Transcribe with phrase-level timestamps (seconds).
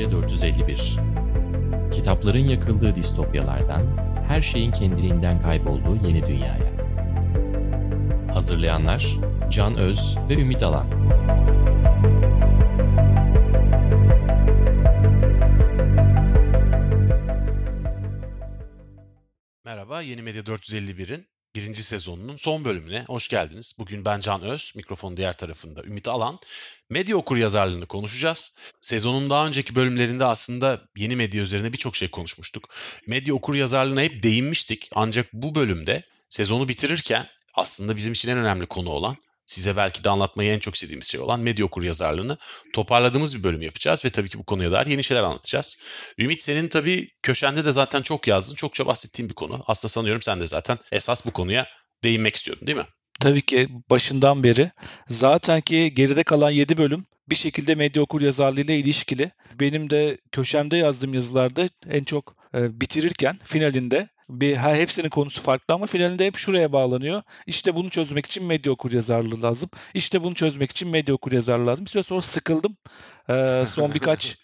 [0.00, 0.96] Medya 451
[1.92, 3.86] Kitapların yakıldığı distopyalardan,
[4.28, 6.70] her şeyin kendiliğinden kaybolduğu yeni dünyaya.
[8.34, 9.16] Hazırlayanlar
[9.50, 10.86] Can Öz ve Ümit Alan.
[19.64, 23.74] Merhaba, Yeni Medya 451'in birinci sezonunun son bölümüne hoş geldiniz.
[23.78, 26.38] Bugün ben Can Öz, mikrofonun diğer tarafında Ümit Alan.
[26.90, 28.56] Medya okur yazarlığını konuşacağız.
[28.80, 32.68] Sezonun daha önceki bölümlerinde aslında yeni medya üzerine birçok şey konuşmuştuk.
[33.06, 34.90] Medya okur yazarlığına hep değinmiştik.
[34.94, 39.16] Ancak bu bölümde sezonu bitirirken aslında bizim için en önemli konu olan
[39.50, 42.38] size belki de anlatmayı en çok istediğimiz şey olan medya okur yazarlığını
[42.72, 45.80] toparladığımız bir bölüm yapacağız ve tabii ki bu konuya dair yeni şeyler anlatacağız.
[46.18, 49.64] Ümit senin tabii köşende de zaten çok yazdın, çokça bahsettiğin bir konu.
[49.66, 51.66] Aslında sanıyorum sen de zaten esas bu konuya
[52.04, 52.86] değinmek istiyordun değil mi?
[53.20, 54.70] Tabii ki başından beri.
[55.08, 59.30] Zaten ki geride kalan 7 bölüm bir şekilde medya okur yazarlığıyla ilişkili.
[59.60, 65.74] Benim de köşemde yazdığım yazılarda en çok e, bitirirken finalinde bir her hepsinin konusu farklı
[65.74, 67.22] ama finalinde hep şuraya bağlanıyor.
[67.46, 69.70] İşte bunu çözmek için medya okur yazarlığı lazım.
[69.94, 71.84] İşte bunu çözmek için medya okur yazarlığı lazım.
[71.84, 72.76] Bir süre sonra sıkıldım.
[73.30, 74.38] Ee, son birkaç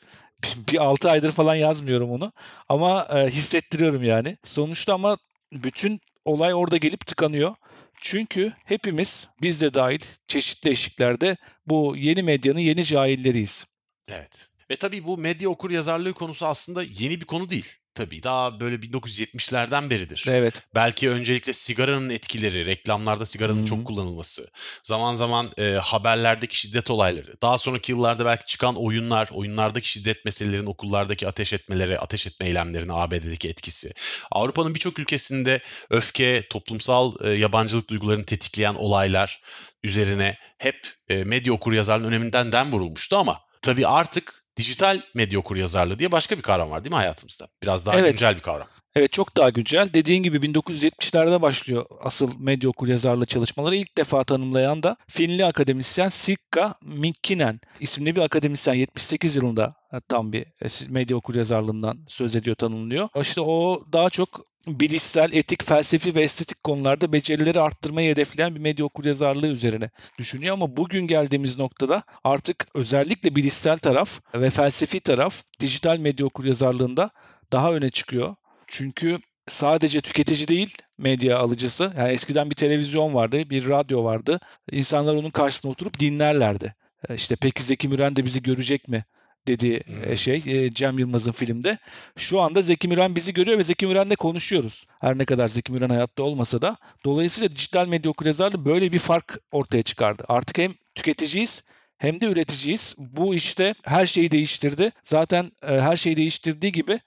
[0.72, 2.32] bir 6 aydır falan yazmıyorum onu.
[2.68, 4.38] Ama e, hissettiriyorum yani.
[4.44, 5.18] Sonuçta ama
[5.52, 7.54] bütün olay orada gelip tıkanıyor.
[8.00, 13.66] Çünkü hepimiz biz de dahil çeşitli eşiklerde bu yeni medyanın yeni cahilleriyiz.
[14.08, 14.48] Evet.
[14.70, 17.72] Ve tabii bu medya okur yazarlığı konusu aslında yeni bir konu değil.
[17.96, 20.24] Tabii daha böyle 1970'lerden beridir.
[20.28, 20.62] Evet.
[20.74, 23.66] Belki öncelikle sigaranın etkileri, reklamlarda sigaranın Hı-hı.
[23.66, 24.50] çok kullanılması,
[24.82, 30.66] zaman zaman e, haberlerdeki şiddet olayları, daha sonraki yıllarda belki çıkan oyunlar, oyunlardaki şiddet meselelerin
[30.66, 33.92] okullardaki ateş etmeleri, ateş etme eylemlerinin ABD'deki etkisi.
[34.30, 39.42] Avrupa'nın birçok ülkesinde öfke, toplumsal e, yabancılık duygularını tetikleyen olaylar
[39.82, 45.56] üzerine hep e, medya okur yazarlığının öneminden den vurulmuştu ama tabii artık dijital medya okur
[45.56, 47.48] yazarlığı diye başka bir kavram var değil mi hayatımızda?
[47.62, 48.10] Biraz daha Evet.
[48.10, 48.66] güncel bir kavram.
[48.96, 49.90] Evet çok daha güncel.
[49.94, 53.76] Dediğin gibi 1970'lerde başlıyor asıl medya okur yazarlığı çalışmaları.
[53.76, 59.74] İlk defa tanımlayan da Finli akademisyen Sirkka Minkkinen isimli bir akademisyen 78 yılında
[60.08, 63.08] tam bir e, medya okur yazarlığından söz ediyor tanımlıyor.
[63.20, 68.86] İşte o daha çok bilişsel, etik, felsefi ve estetik konularda becerileri arttırmayı hedefleyen bir medya
[69.04, 75.98] yazarlığı üzerine düşünüyor ama bugün geldiğimiz noktada artık özellikle bilişsel taraf ve felsefi taraf dijital
[75.98, 77.10] medya yazarlığında
[77.52, 78.34] daha öne çıkıyor.
[78.66, 79.18] Çünkü
[79.48, 81.92] sadece tüketici değil medya alıcısı.
[81.98, 84.40] Yani eskiden bir televizyon vardı, bir radyo vardı.
[84.72, 86.74] İnsanlar onun karşısına oturup dinlerlerdi.
[87.08, 89.04] E, İşte peki Zeki Müren de bizi görecek mi?
[89.46, 90.16] Dediği e, Hmm.
[90.16, 91.78] şey e, Cem Yılmaz'ın filmde.
[92.16, 94.86] Şu anda Zeki Müren bizi görüyor ve Zeki Müren'le konuşuyoruz.
[95.00, 96.76] Her ne kadar Zeki Müren hayatta olmasa da.
[97.04, 100.24] Dolayısıyla dijital medya okuryazarlığı böyle bir fark ortaya çıkardı.
[100.28, 101.64] Artık hem tüketiciyiz
[101.98, 102.94] hem de üreticiyiz.
[102.98, 104.90] Bu işte her şeyi değiştirdi.
[105.04, 107.00] Zaten e, her şeyi değiştirdiği gibi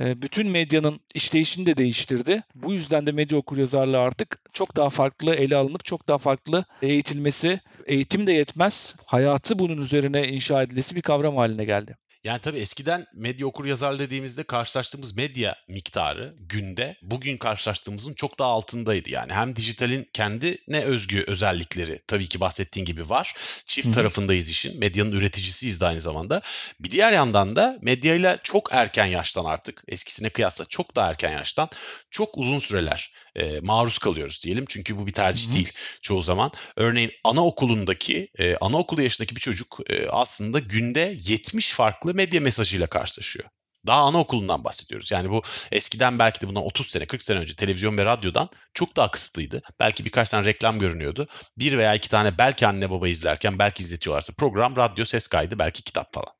[0.00, 2.42] bütün medyanın işleyişini de değiştirdi.
[2.54, 7.60] Bu yüzden de medya okuryazarlığı artık çok daha farklı ele alınıp çok daha farklı eğitilmesi,
[7.86, 11.96] eğitim de yetmez, hayatı bunun üzerine inşa edilmesi bir kavram haline geldi.
[12.24, 18.48] Yani tabii eskiden medya okur yazar dediğimizde karşılaştığımız medya miktarı günde bugün karşılaştığımızın çok daha
[18.48, 19.10] altındaydı.
[19.10, 23.34] Yani hem dijitalin kendine özgü özellikleri tabii ki bahsettiğin gibi var.
[23.66, 23.94] Çift Hı hı.
[23.94, 24.78] tarafındayız işin.
[24.78, 26.42] Medyanın üreticisiyiz de aynı zamanda.
[26.80, 31.68] Bir diğer yandan da medyayla çok erken yaştan artık eskisine kıyasla çok daha erken yaştan
[32.10, 34.64] çok uzun süreler e, maruz kalıyoruz diyelim.
[34.68, 35.54] Çünkü bu bir tercih Hı hı.
[35.54, 36.50] değil çoğu zaman.
[36.76, 43.48] Örneğin anaokulundaki, e, anaokulu yaşındaki bir çocuk e, aslında günde 70 farklı medya mesajıyla karşılaşıyor.
[43.86, 45.10] Daha anaokulundan bahsediyoruz.
[45.10, 45.42] Yani bu
[45.72, 49.62] eskiden belki de bundan 30 sene, 40 sene önce televizyon ve radyodan çok daha kısıtlıydı.
[49.80, 51.28] Belki birkaç tane reklam görünüyordu.
[51.58, 55.82] Bir veya iki tane belki anne baba izlerken belki izletiyorlarsa program, radyo, ses kaydı, belki
[55.82, 56.32] kitap falan.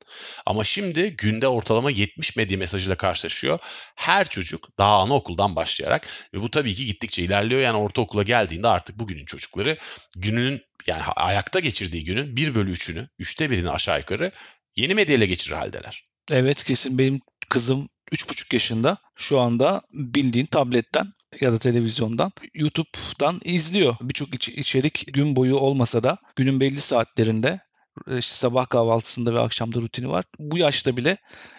[0.45, 3.59] Ama şimdi günde ortalama 70 medya mesajıyla karşılaşıyor.
[3.95, 7.61] Her çocuk daha anaokuldan başlayarak ve bu tabii ki gittikçe ilerliyor.
[7.61, 9.77] Yani ortaokula geldiğinde artık bugünün çocukları
[10.15, 14.31] gününün yani ayakta geçirdiği günün 1 bölü 3'ünü, 3'te birini aşağı yukarı
[14.75, 16.05] yeni medyayla geçirir haldeler.
[16.31, 23.95] Evet kesin benim kızım 3,5 yaşında şu anda bildiğin tabletten ya da televizyondan YouTube'dan izliyor.
[24.01, 27.59] Birçok iç- içerik gün boyu olmasa da günün belli saatlerinde
[28.07, 30.25] işte sabah kahvaltısında ve akşamda rutini var.
[30.39, 31.17] Bu yaşta bile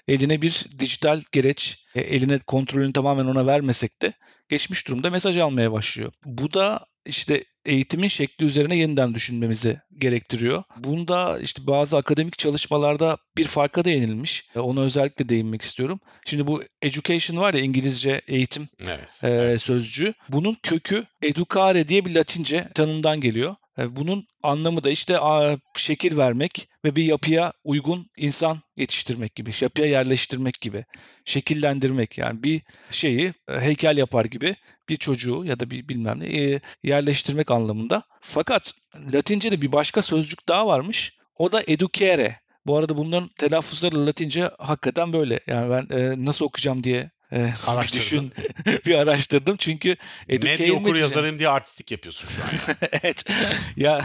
[0.08, 4.12] eline bir dijital gereç, e, eline kontrolünü tamamen ona vermesek de
[4.48, 6.12] geçmiş durumda mesaj almaya başlıyor.
[6.24, 10.62] Bu da işte eğitimin şekli üzerine yeniden düşünmemizi gerektiriyor.
[10.76, 14.48] Bunda işte bazı akademik çalışmalarda bir farka değinilmiş.
[14.54, 16.00] E, Ona özellikle değinmek istiyorum.
[16.26, 19.20] Şimdi bu education var ya İngilizce eğitim Evet.
[19.22, 19.62] e, evet.
[19.62, 20.14] sözcüğü.
[20.28, 23.54] Bunun kökü educare diye bir Latince tanımdan geliyor.
[23.78, 25.18] E, bunun anlamı da işte
[25.76, 30.84] şekil vermek ve bir yapıya uygun insan yetiştirmek gibi, yapıya yerleştirmek gibi,
[31.24, 34.56] şekillendirmek yani bir şeyi e, heykel yapar gibi
[34.88, 38.02] bir çocuğu ya da bir bilmem ne e, yerleştirmek anlamında.
[38.20, 38.72] Fakat
[39.12, 41.16] Latince'de bir başka sözcük daha varmış.
[41.38, 42.42] O da educere.
[42.66, 45.40] Bu arada bunların telaffuzları Latince hakikaten böyle.
[45.46, 48.32] Yani ben nasıl okuyacağım diye bir düşün
[48.86, 49.96] bir araştırdım çünkü
[50.28, 52.76] medya okur yazarım diye artistik yapıyorsun şu an.
[52.92, 53.24] evet.
[53.76, 54.04] ya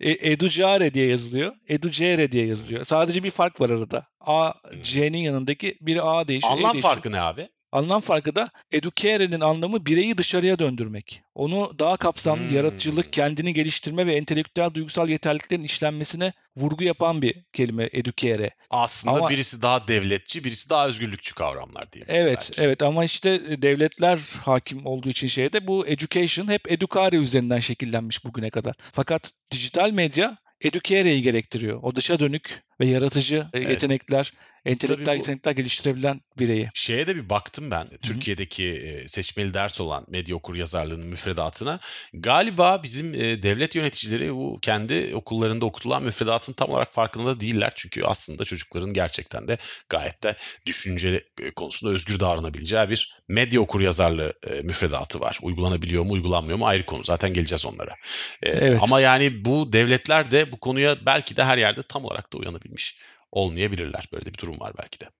[0.00, 1.52] e, educare diye yazılıyor.
[1.68, 2.84] Educere diye yazılıyor.
[2.84, 4.06] Sadece bir fark var arada.
[4.20, 4.82] A hmm.
[4.82, 6.52] C'nin yanındaki bir A değişiyor.
[6.52, 7.48] Anlam e farkı ne abi?
[7.74, 11.22] Anlam farkı da educare'nin anlamı bireyi dışarıya döndürmek.
[11.34, 12.56] Onu daha kapsamlı hmm.
[12.56, 18.50] yaratıcılık, kendini geliştirme ve entelektüel duygusal yeterliliklerin işlenmesine vurgu yapan bir kelime educare.
[18.70, 22.04] Aslında ama, birisi daha devletçi, birisi daha özgürlükçü kavramlar diye.
[22.08, 22.62] Evet, belki.
[22.62, 28.50] evet ama işte devletler hakim olduğu için şeyde bu education hep educare üzerinden şekillenmiş bugüne
[28.50, 28.74] kadar.
[28.92, 31.80] Fakat dijital medya educare'yi gerektiriyor.
[31.82, 33.70] O dışa dönük ve yaratıcı evet.
[33.70, 34.32] yetenekler,
[34.64, 36.70] entelektüel yetenekler geliştirebilen bireyi.
[36.74, 37.84] Şeye de bir baktım ben.
[37.84, 37.98] Hı-hı.
[38.02, 41.80] Türkiye'deki e, seçmeli ders olan medya okur yazarlığının müfredatına.
[42.12, 47.72] Galiba bizim e, devlet yöneticileri bu kendi okullarında okutulan müfredatın tam olarak farkında değiller.
[47.74, 49.58] Çünkü aslında çocukların gerçekten de
[49.88, 50.36] gayet de
[50.66, 55.38] düşünce e, konusunda özgür davranabileceği bir medya okur yazarlığı müfredatı var.
[55.42, 57.04] Uygulanabiliyor mu, uygulanmıyor mu ayrı konu.
[57.04, 57.94] Zaten geleceğiz onlara.
[58.42, 58.80] Evet.
[58.82, 62.64] Ama yani bu devletler de bu konuya belki de her yerde tam olarak da uyanabilir
[62.64, 62.98] ulaşabilmiş
[63.34, 64.08] olmayabilirler.
[64.12, 65.10] Böyle bir durum var belki de.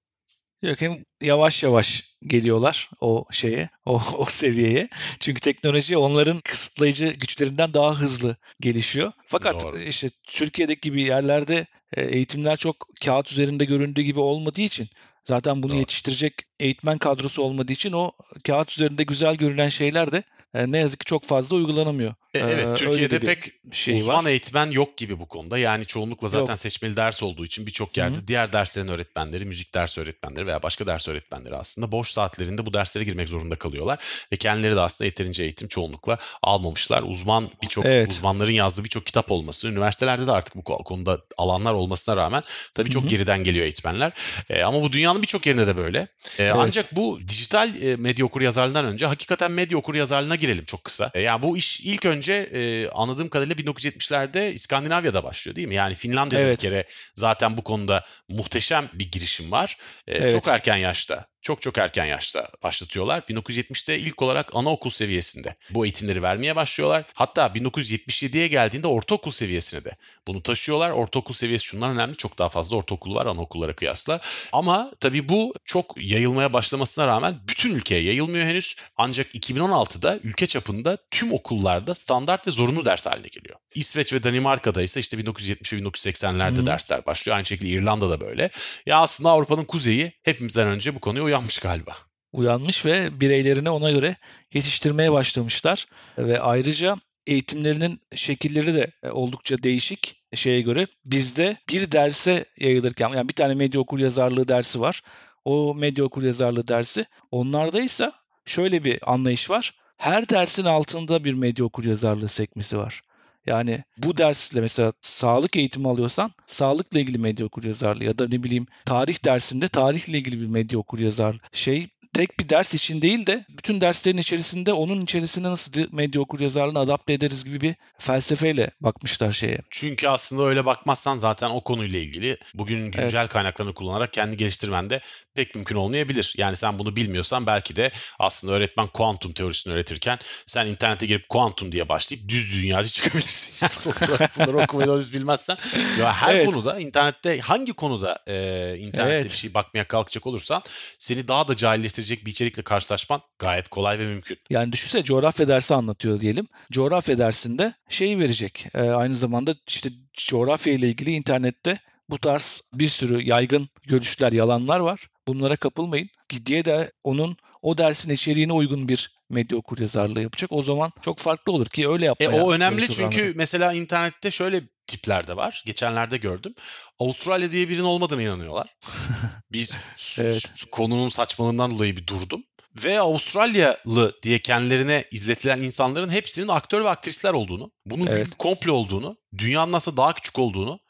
[0.62, 4.88] Yok hem yavaş yavaş geliyorlar o şeye, o, o seviyeye.
[5.20, 9.12] Çünkü teknoloji onların kısıtlayıcı güçlerinden daha hızlı gelişiyor.
[9.26, 9.78] Fakat Doğru.
[9.78, 14.88] işte Türkiye'deki gibi yerlerde e, eğitimler çok kağıt üzerinde göründüğü gibi olmadığı için
[15.25, 15.78] zaten bunu Doğru.
[15.78, 18.12] yetiştirecek eğitmen kadrosu olmadığı için o
[18.46, 20.22] kağıt üzerinde güzel görünen şeyler de e,
[20.55, 22.15] ne yazık ki çok fazla uygulanamıyor.
[22.35, 24.31] E, evet, ee, Türkiye'de pek şey uzman var.
[24.31, 25.59] eğitmen yok gibi bu konuda.
[25.59, 26.59] Yani çoğunlukla zaten yok.
[26.59, 28.29] seçmeli ders olduğu için birçok yerde Hı-hı.
[28.29, 33.05] diğer derslerin öğretmenleri, müzik ders öğretmenleri veya başka ders öğretmenleri aslında boş saatlerinde bu derslere
[33.05, 33.99] girmek zorunda kalıyorlar
[34.33, 37.03] ve kendileri de aslında yeterince eğitim çoğunlukla almamışlar.
[37.07, 38.12] Uzman birçok evet.
[38.12, 42.43] uzmanların yazdığı birçok kitap olması, üniversitelerde de artık bu konuda alanlar olmasına rağmen
[42.75, 43.11] tabii çok Hı-hı.
[43.11, 44.12] geriden geliyor eğitmenler.
[44.50, 45.99] E, ama bu dünyanın birçok yerinde de böyle.
[45.99, 46.09] E,
[46.39, 46.55] evet.
[46.59, 51.11] Ancak bu dijital e, medya okur yazarlığından önce hakikaten medya okur yazarlığına girelim çok kısa.
[51.14, 55.75] E, yani bu iş ilk önce e, anladığım kadarıyla 1970'lerde İskandinavya'da başlıyor değil mi?
[55.75, 56.58] Yani Finlandiya'da evet.
[56.58, 59.79] bir kere zaten bu konuda muhteşem bir girişim var.
[60.06, 60.32] E, evet.
[60.32, 63.20] Çok erken yaşta çok çok erken yaşta başlatıyorlar.
[63.20, 67.05] 1970'te ilk olarak anaokul seviyesinde bu eğitimleri vermeye başlıyorlar.
[67.14, 69.96] Hatta 1977'ye geldiğinde ortaokul seviyesine de
[70.26, 70.91] bunu taşıyorlar.
[70.91, 72.17] Ortaokul seviyesi şundan önemli.
[72.17, 74.20] Çok daha fazla ortaokul var anaokullara kıyasla.
[74.52, 78.76] Ama tabii bu çok yayılmaya başlamasına rağmen bütün ülkeye yayılmıyor henüz.
[78.97, 83.58] Ancak 2016'da ülke çapında tüm okullarda standart ve zorunlu ders haline geliyor.
[83.75, 86.67] İsveç ve Danimarka'da ise işte 1970 ve 1980'lerde hmm.
[86.67, 87.37] dersler başlıyor.
[87.37, 88.50] Aynı şekilde İrlanda'da böyle.
[88.87, 91.97] Ya aslında Avrupa'nın kuzeyi hepimizden önce bu konuya uyanmış galiba.
[92.33, 94.17] Uyanmış ve bireylerini ona göre
[94.53, 95.87] yetiştirmeye başlamışlar.
[96.19, 96.97] Ve ayrıca
[97.27, 100.87] eğitimlerinin şekilleri de oldukça değişik şeye göre.
[101.05, 105.03] Bizde bir derse yayılırken yani bir tane medya okur yazarlığı dersi var.
[105.45, 107.07] O medya okur yazarlığı dersi.
[107.31, 108.13] Onlarda ise
[108.47, 109.75] şöyle bir anlayış var.
[109.97, 113.03] Her dersin altında bir medya okur yazarlığı sekmesi var.
[113.46, 118.66] Yani bu dersle mesela sağlık eğitimi alıyorsan sağlıkla ilgili medya okuryazarlığı ya da ne bileyim
[118.85, 123.80] tarih dersinde tarihle ilgili bir medya okuryazarlığı şey tek bir ders için değil de bütün
[123.80, 129.59] derslerin içerisinde onun içerisinde nasıl medya okur yazarlığını adapte ederiz gibi bir felsefeyle bakmışlar şeye.
[129.71, 133.33] Çünkü aslında öyle bakmazsan zaten o konuyla ilgili bugün güncel evet.
[133.33, 135.00] kaynaklarını kullanarak kendi geliştirmen de
[135.35, 136.35] pek mümkün olmayabilir.
[136.37, 141.73] Yani sen bunu bilmiyorsan belki de aslında öğretmen kuantum teorisini öğretirken sen internete girip kuantum
[141.73, 143.66] diye başlayıp düz dünyacı çıkabilirsin.
[143.66, 145.56] Yani sonuçta bunları okumayı da bilmezsen.
[146.00, 146.47] Ya her evet.
[146.47, 148.35] konuda internette hangi konuda e,
[148.78, 149.25] internette evet.
[149.25, 150.62] bir şey bakmaya kalkacak olursan
[150.99, 154.38] seni daha da cahilleştirecek gerektirecek bir içerikle karşılaşman gayet kolay ve mümkün.
[154.50, 156.46] Yani düşünsene coğrafya dersi anlatıyor diyelim.
[156.73, 158.66] Coğrafya dersinde şeyi verecek.
[158.75, 164.80] E, aynı zamanda işte coğrafya ile ilgili internette bu tarz bir sürü yaygın görüşler, yalanlar
[164.80, 165.08] var.
[165.28, 166.08] Bunlara kapılmayın.
[166.46, 170.52] Diye de onun o dersin içeriğine uygun bir medya okur yazarlığı yapacak.
[170.52, 172.37] O zaman çok farklı olur ki öyle yapmaya.
[172.37, 173.34] E, o önemli çünkü anladım.
[173.37, 175.62] mesela internette şöyle tipler de var.
[175.67, 176.55] Geçenlerde gördüm.
[176.99, 178.76] Avustralya diye birinin olmadığını inanıyorlar.
[179.53, 179.75] Biz
[180.19, 180.43] evet.
[180.73, 182.45] konunun saçmalığından dolayı bir durdum.
[182.85, 188.26] Ve Avustralyalı diye kendilerine izletilen insanların hepsinin aktör ve aktrisler olduğunu, bunun evet.
[188.26, 190.81] bir komplo olduğunu, dünyanın nasıl daha küçük olduğunu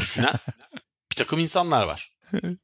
[0.00, 0.34] düşünen
[1.12, 2.12] bir takım insanlar var.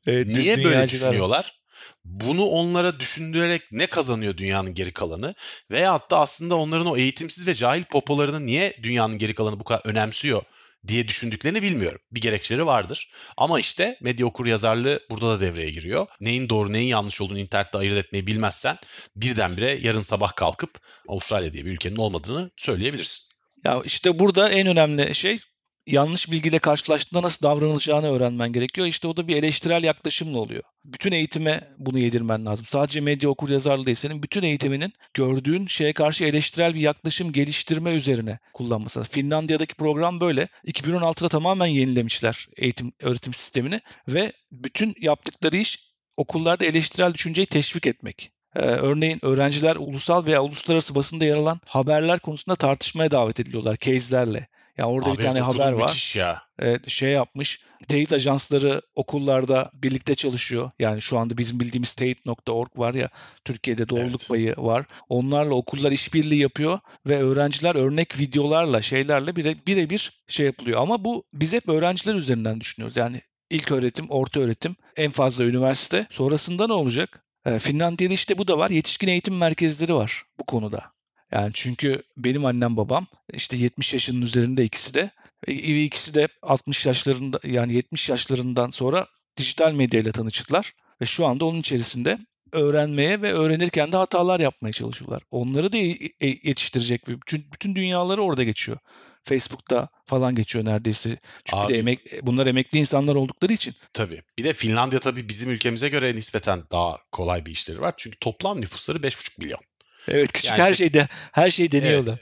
[0.06, 1.60] evet, Niye böyle düşünüyorlar?
[2.04, 5.34] Bunu onlara düşündürerek ne kazanıyor dünyanın geri kalanı?
[5.70, 9.82] Veyahut da aslında onların o eğitimsiz ve cahil popolarını niye dünyanın geri kalanı bu kadar
[9.84, 10.42] önemsiyor
[10.86, 12.00] diye düşündüklerini bilmiyorum.
[12.12, 13.10] Bir gerekçeleri vardır.
[13.36, 16.06] Ama işte medya okur yazarlığı burada da devreye giriyor.
[16.20, 18.78] Neyin doğru neyin yanlış olduğunu internette ayırt etmeyi bilmezsen
[19.16, 23.36] birdenbire yarın sabah kalkıp Avustralya diye bir ülkenin olmadığını söyleyebilirsin.
[23.64, 25.40] Ya işte burada en önemli şey
[25.86, 28.86] yanlış bilgiyle karşılaştığında nasıl davranılacağını öğrenmen gerekiyor.
[28.86, 30.62] İşte o da bir eleştirel yaklaşımla oluyor.
[30.84, 32.66] Bütün eğitime bunu yedirmen lazım.
[32.66, 33.96] Sadece medya okur yazarlı değil.
[33.96, 39.02] Senin bütün eğitiminin gördüğün şeye karşı eleştirel bir yaklaşım geliştirme üzerine kullanması.
[39.02, 40.48] Finlandiya'daki program böyle.
[40.66, 48.32] 2016'da tamamen yenilemişler eğitim öğretim sistemini ve bütün yaptıkları iş okullarda eleştirel düşünceyi teşvik etmek.
[48.56, 54.48] Ee, örneğin öğrenciler ulusal veya uluslararası basında yer alan haberler konusunda tartışmaya davet ediliyorlar case'lerle.
[54.78, 56.12] Yani orada Abi bir tane haber var.
[56.16, 56.42] Ya.
[56.58, 57.60] Evet, şey yapmış.
[57.88, 60.70] Teyit ajansları okullarda birlikte çalışıyor.
[60.78, 63.08] Yani şu anda bizim bildiğimiz teyit.org var ya
[63.44, 64.28] Türkiye'de doğruluk Evet.
[64.28, 64.86] payı var.
[65.08, 70.80] Onlarla okullar işbirliği yapıyor ve öğrenciler örnek videolarla şeylerle bire, birebir şey yapılıyor.
[70.80, 72.96] Ama bu biz hep öğrenciler üzerinden düşünüyoruz.
[72.96, 76.06] Yani ilk öğretim, orta öğretim, en fazla üniversite.
[76.10, 77.22] Sonrasında ne olacak?
[77.58, 78.70] Finlandiya'da işte bu da var.
[78.70, 80.95] Yetişkin eğitim merkezleri var bu konuda.
[81.32, 85.10] Yani çünkü benim annem babam işte 70 yaşının üzerinde ikisi de
[85.46, 89.06] e, ikisi de 60 yaşlarında yani 70 yaşlarından sonra
[89.36, 92.18] dijital medyayla tanıştılar ve şu anda onun içerisinde
[92.52, 95.22] öğrenmeye ve öğrenirken de hatalar yapmaya çalışıyorlar.
[95.30, 98.78] Onları da e- yetiştirecek bir çünkü bütün dünyaları orada geçiyor.
[99.24, 101.18] Facebook'ta falan geçiyor neredeyse.
[101.44, 103.74] Çünkü Abi- de emek bunlar emekli insanlar oldukları için.
[103.92, 104.22] Tabii.
[104.38, 107.94] Bir de Finlandiya tabii bizim ülkemize göre nispeten daha kolay bir işleri var.
[107.96, 109.60] Çünkü toplam nüfusları 5,5 milyon.
[110.08, 112.18] Evet küçük Yani her işte- şeyde her şey deniyorlar.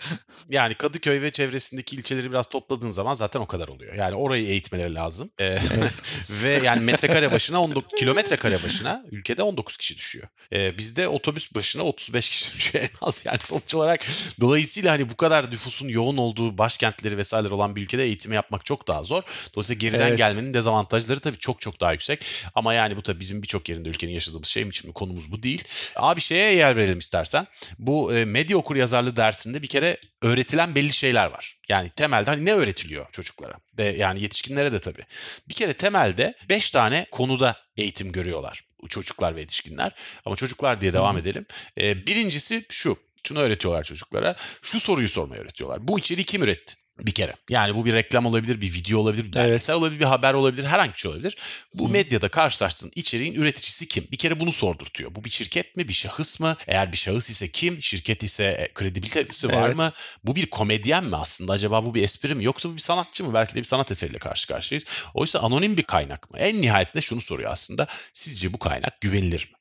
[0.48, 3.94] Yani Kadıköy ve çevresindeki ilçeleri biraz topladığın zaman zaten o kadar oluyor.
[3.94, 5.30] Yani orayı eğitmeleri lazım.
[5.40, 5.58] Ee,
[6.42, 10.28] ve yani metrekare başına 19 kilometre kare başına ülkede 19 kişi düşüyor.
[10.52, 13.22] Ee, bizde otobüs başına 35 kişi düşüyor en az.
[13.26, 14.06] Yani sonuç olarak
[14.40, 18.88] dolayısıyla hani bu kadar nüfusun yoğun olduğu başkentleri vesaire olan bir ülkede eğitimi yapmak çok
[18.88, 19.22] daha zor.
[19.54, 20.18] Dolayısıyla geriden Evet.
[20.18, 22.24] gelmenin dezavantajları tabii çok çok daha yüksek.
[22.54, 25.64] Ama yani bu tabii bizim birçok yerinde ülkenin yaşadığımız şey mi şimdi konumuz bu değil.
[25.96, 27.46] Abi şeye yer verelim istersen.
[27.78, 31.58] Bu e, medya okur yazarlığı dersinde bir kere öğretilen belli şeyler var.
[31.68, 35.02] Yani temelde hani ne öğretiliyor çocuklara ve yani yetişkinlere de tabii.
[35.48, 39.92] Bir kere temelde 5 tane konuda eğitim görüyorlar çocuklar ve yetişkinler.
[40.24, 41.46] Ama çocuklar diye devam edelim.
[41.80, 42.98] E, birincisi şu.
[43.26, 44.36] Şunu öğretiyorlar çocuklara.
[44.62, 45.88] Şu soruyu sormayı öğretiyorlar.
[45.88, 46.74] Bu içeriği kim üretti?
[47.00, 47.36] Bir kere.
[47.50, 49.48] Yani bu bir reklam olabilir, bir video olabilir, bir Evet.
[49.48, 51.36] belgesel olabilir, bir haber olabilir, herhangi bir şey olabilir.
[51.74, 51.92] Bu Hı.
[51.92, 54.06] medyada karşılaştığın içeriğin üreticisi kim?
[54.12, 55.14] Bir kere bunu sordurtuyor.
[55.14, 56.56] Bu bir şirket mi, bir şahıs mı?
[56.66, 57.82] Eğer bir şahıs ise kim?
[57.82, 59.76] Şirket ise e, kredibilitesi var Evet.
[59.76, 59.92] mı?
[60.24, 61.52] Bu bir komedyen mi aslında?
[61.52, 62.44] Acaba bu bir espri mi?
[62.44, 63.34] Yoksa bu bir sanatçı mı?
[63.34, 64.84] Belki de bir sanat eseriyle karşı karşıyayız.
[65.14, 66.38] Oysa anonim bir kaynak mı?
[66.38, 67.86] En nihayetinde şunu soruyor aslında.
[68.12, 69.58] Sizce bu kaynak güvenilir mi?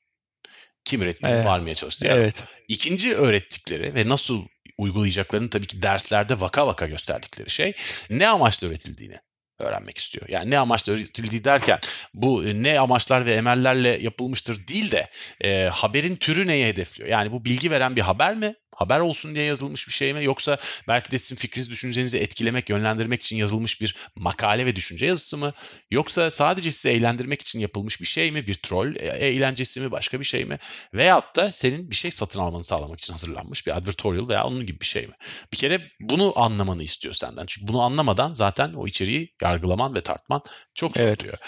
[0.84, 1.46] Kim ürettiğini Evet.
[1.46, 2.08] varmaya çalıştı.
[2.10, 2.44] Evet.
[2.68, 4.42] İkinci öğrettikleri ve nasıl
[4.78, 7.72] uygulayacaklarını tabii ki derslerde vaka vaka gösterdikleri şey
[8.10, 9.18] ne amaçla üretildiğini
[9.58, 10.28] öğrenmek istiyor.
[10.28, 11.78] Yani ne amaçla üretildiği derken
[12.14, 15.10] bu e, ne amaçlar ve emellerle yapılmıştır değil de
[15.44, 17.10] e, haberin türü neye hedefliyor?
[17.10, 18.54] Yani bu bilgi veren bir haber mi?
[18.76, 20.24] Haber olsun diye yazılmış bir şey mi?
[20.24, 25.36] Yoksa belki de sizin fikrinizi, düşüncenizi etkilemek, yönlendirmek için yazılmış bir makale ve düşünce yazısı
[25.36, 25.52] mı?
[25.90, 28.46] Yoksa sadece sizi eğlendirmek için yapılmış bir şey mi?
[28.46, 29.90] Bir troll e, eğlencesi mi?
[29.90, 30.58] Başka bir şey mi?
[30.94, 34.80] Veyahut da senin bir şey satın almanı sağlamak için hazırlanmış bir advertorial veya onun gibi
[34.80, 35.14] bir şey mi?
[35.52, 37.46] Bir kere bunu anlamanı istiyor senden.
[37.46, 40.42] Çünkü bunu anlamadan zaten o içeriği yargılaman ve tartman
[40.74, 41.22] çok zor Evet.
[41.22, 41.38] oluyor.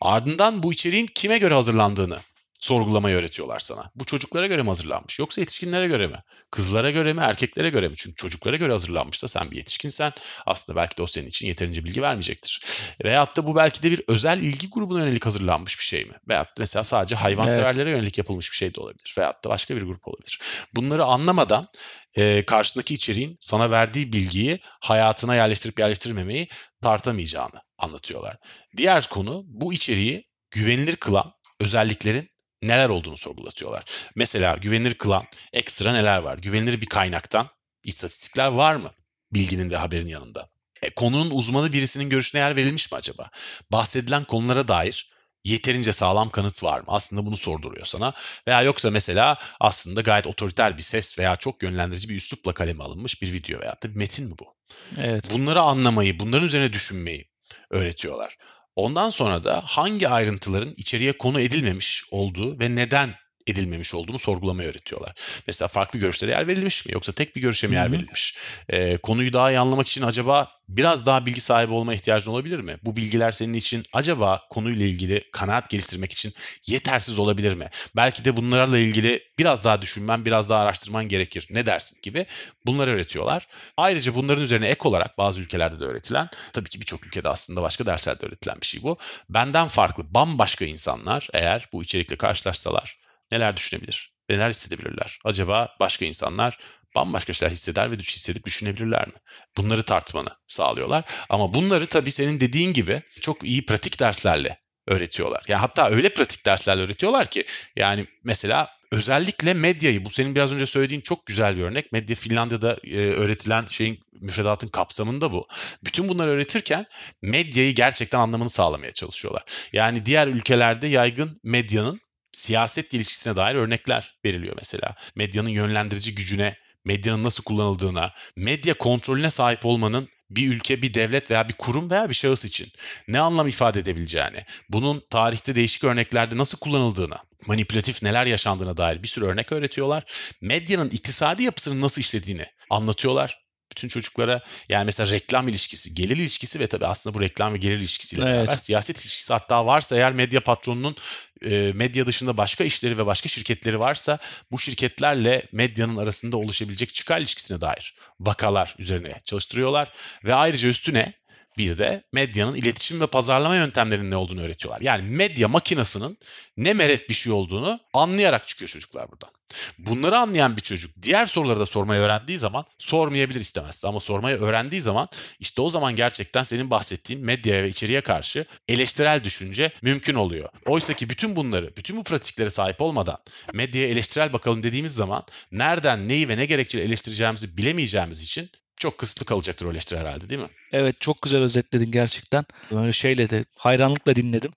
[0.00, 2.18] Ardından bu içeriğin kime göre hazırlandığını
[2.60, 3.90] sorgulamayı öğretiyorlar sana.
[3.94, 6.22] Bu çocuklara göre mi hazırlanmış yoksa yetişkinlere göre mi?
[6.50, 7.94] Kızlara göre mi erkeklere göre mi?
[7.96, 10.12] Çünkü çocuklara göre hazırlanmışsa sen bir yetişkinsen
[10.46, 12.62] aslında belki de o senin için yeterince bilgi vermeyecektir.
[13.04, 16.14] Veyahut da bu belki de bir özel ilgi grubuna yönelik hazırlanmış bir şey mi?
[16.28, 19.14] Veyahut mesela sadece hayvanseverlere yönelik yapılmış bir şey de olabilir.
[19.18, 20.40] Veyahut da başka bir grup olabilir.
[20.74, 21.68] Bunları anlamadan
[22.16, 26.48] e, karşısındaki içeriğin sana verdiği bilgiyi hayatına yerleştirip yerleştirmemeyi
[26.82, 28.36] tartamayacağını anlatıyorlar.
[28.76, 32.30] Diğer konu bu içeriği güvenilir kılan özelliklerin
[32.62, 33.84] neler olduğunu sorgulatıyorlar.
[34.14, 36.38] Mesela güvenilir kılan ekstra neler var?
[36.38, 37.48] Güvenilir bir kaynaktan
[37.84, 38.92] istatistikler var mı?
[39.32, 40.48] Bilginin ve haberin yanında.
[40.82, 43.30] E, konunun uzmanı birisinin görüşüne yer verilmiş mi acaba?
[43.72, 45.10] Bahsedilen konulara dair
[45.44, 46.86] yeterince sağlam kanıt var mı?
[46.88, 48.12] Aslında bunu sorduruyor sana.
[48.48, 53.22] Veya yoksa mesela aslında gayet otoriter bir ses veya çok yönlendirici bir üslupla kaleme alınmış
[53.22, 54.54] bir video veya da bir metin mi bu?
[54.98, 55.30] Evet.
[55.30, 57.28] Bunları anlamayı, bunların üzerine düşünmeyi
[57.70, 58.36] öğretiyorlar.
[58.78, 63.14] Ondan sonra da hangi ayrıntıların içeriye konu edilmemiş olduğu ve neden
[63.48, 65.14] edilmemiş olduğunu sorgulamaya öğretiyorlar.
[65.46, 68.36] Mesela farklı görüşlere yer verilmiş mi yoksa tek bir görüşe mi yer verilmiş?
[68.68, 72.76] E, konuyu daha iyi anlamak için acaba biraz daha bilgi sahibi olma ihtiyacın olabilir mi?
[72.82, 76.32] Bu bilgiler senin için acaba konuyla ilgili kanaat geliştirmek için
[76.66, 77.68] yetersiz olabilir mi?
[77.96, 81.46] Belki de bunlarla ilgili biraz daha düşünmen, biraz daha araştırman gerekir.
[81.50, 82.26] Ne dersin gibi
[82.66, 83.46] bunları öğretiyorlar.
[83.76, 87.86] Ayrıca bunların üzerine ek olarak bazı ülkelerde de öğretilen, tabii ki birçok ülkede aslında başka
[87.86, 88.98] derslerde öğretilen bir şey bu.
[89.28, 94.12] Benden farklı, bambaşka insanlar eğer bu içerikle karşılaşsalar neler düşünebilir?
[94.28, 95.18] Neler hissedebilirler?
[95.24, 96.58] Acaba başka insanlar
[96.94, 99.14] bambaşka şeyler hisseder ve hissedip düşünebilirler mi?
[99.56, 101.04] Bunları tartmanı sağlıyorlar.
[101.28, 105.44] Ama bunları tabii senin dediğin gibi çok iyi pratik derslerle öğretiyorlar.
[105.48, 107.44] Yani hatta öyle pratik derslerle öğretiyorlar ki
[107.76, 111.92] yani mesela özellikle medyayı bu senin biraz önce söylediğin çok güzel bir örnek.
[111.92, 115.48] Medya Finlandiya'da e, öğretilen şeyin müfredatın kapsamında bu.
[115.84, 116.86] Bütün bunları öğretirken
[117.22, 119.44] medyayı gerçekten anlamını sağlamaya çalışıyorlar.
[119.72, 122.00] Yani diğer ülkelerde yaygın medyanın
[122.38, 124.94] siyaset ilişkisine dair örnekler veriliyor mesela.
[125.14, 131.48] Medyanın yönlendirici gücüne, medyanın nasıl kullanıldığına, medya kontrolüne sahip olmanın bir ülke, bir devlet veya
[131.48, 132.68] bir kurum veya bir şahıs için
[133.08, 139.08] ne anlam ifade edebileceğini, bunun tarihte değişik örneklerde nasıl kullanıldığına, manipülatif neler yaşandığına dair bir
[139.08, 140.04] sürü örnek öğretiyorlar.
[140.40, 146.66] Medyanın iktisadi yapısının nasıl işlediğini anlatıyorlar bütün çocuklara yani mesela reklam ilişkisi, gelir ilişkisi ve
[146.66, 148.34] tabii aslında bu reklam ve gelir ilişkisiyle evet.
[148.34, 150.96] beraber siyaset ilişkisi hatta varsa eğer medya patronunun
[151.44, 154.18] e, medya dışında başka işleri ve başka şirketleri varsa
[154.50, 159.92] bu şirketlerle medyanın arasında oluşabilecek çıkar ilişkisine dair vakalar üzerine çalıştırıyorlar
[160.24, 161.12] ve ayrıca üstüne
[161.58, 164.80] bir de medyanın iletişim ve pazarlama yöntemlerinin ne olduğunu öğretiyorlar.
[164.80, 166.18] Yani medya makinasının
[166.56, 169.30] ne meret bir şey olduğunu anlayarak çıkıyor çocuklar buradan.
[169.78, 174.82] Bunları anlayan bir çocuk diğer soruları da sormayı öğrendiği zaman sormayabilir istemezse ama sormayı öğrendiği
[174.82, 175.08] zaman
[175.40, 180.48] işte o zaman gerçekten senin bahsettiğin medyaya ve içeriye karşı eleştirel düşünce mümkün oluyor.
[180.66, 183.18] Oysa ki bütün bunları, bütün bu pratiklere sahip olmadan
[183.52, 189.26] medyaya eleştirel bakalım dediğimiz zaman nereden neyi ve ne gerekçeyle eleştireceğimizi bilemeyeceğimiz için çok kısıtlı
[189.26, 190.48] kalacaktır o eleştiri herhalde değil mi?
[190.72, 192.44] Evet çok güzel özetledin gerçekten.
[192.70, 194.52] Böyle şeyle de hayranlıkla dinledim.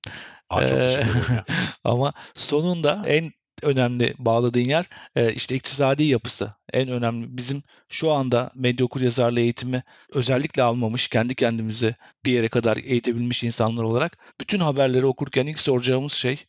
[0.49, 1.03] Aa, çok ee,
[1.83, 3.31] Ama sonunda en
[3.63, 4.85] önemli bağladığın yer
[5.15, 6.53] e, işte iktisadi yapısı.
[6.73, 12.47] En önemli bizim şu anda medya okur yazarlığı eğitimi özellikle almamış, kendi kendimizi bir yere
[12.47, 16.45] kadar eğitebilmiş insanlar olarak bütün haberleri okurken ilk soracağımız şey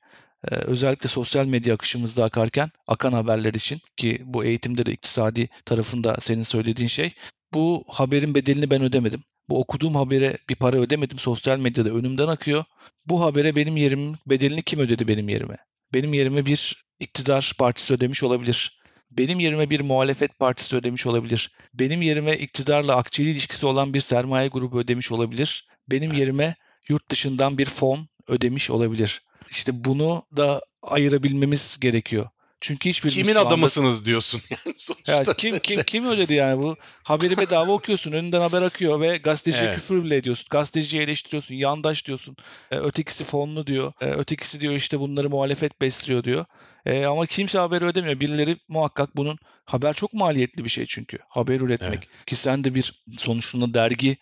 [0.50, 6.16] e, özellikle sosyal medya akışımızda akarken akan haberler için ki bu eğitimde de iktisadi tarafında
[6.20, 7.12] senin söylediğin şey
[7.54, 9.22] bu haberin bedelini ben ödemedim.
[9.48, 11.18] Bu okuduğum habere bir para ödemedim.
[11.18, 12.64] Sosyal medyada önümden akıyor.
[13.06, 15.56] Bu habere benim yerim bedelini kim ödedi benim yerime?
[15.94, 18.82] Benim yerime bir iktidar partisi ödemiş olabilir.
[19.10, 21.50] Benim yerime bir muhalefet partisi ödemiş olabilir.
[21.74, 25.68] Benim yerime iktidarla akçeli ilişkisi olan bir sermaye grubu ödemiş olabilir.
[25.90, 26.20] Benim evet.
[26.20, 26.54] yerime
[26.88, 29.22] yurt dışından bir fon ödemiş olabilir.
[29.50, 32.28] İşte bunu da ayırabilmemiz gerekiyor.
[32.62, 34.06] Çünkü hiçbir Kimin adamısınız anda...
[34.06, 35.12] diyorsun yani sonuçta.
[35.12, 39.16] Ya kim kim kim öyle dedi yani bu haberi bedava okuyorsun önünden haber akıyor ve
[39.16, 39.74] gazeteciye evet.
[39.74, 40.46] küfür bile ediyorsun.
[40.50, 42.36] Gazeteciyi eleştiriyorsun, yandaş diyorsun.
[42.70, 43.92] E, ötekisi fonlu diyor.
[44.00, 46.44] E, ötekisi diyor işte bunları muhalefet besliyor diyor.
[46.86, 48.20] E, ama kimse haberi ödemiyor.
[48.20, 51.18] Birileri muhakkak bunun haber çok maliyetli bir şey çünkü.
[51.28, 52.08] Haber üretmek.
[52.12, 52.26] Evet.
[52.26, 54.16] Ki sen de bir sonuçta dergi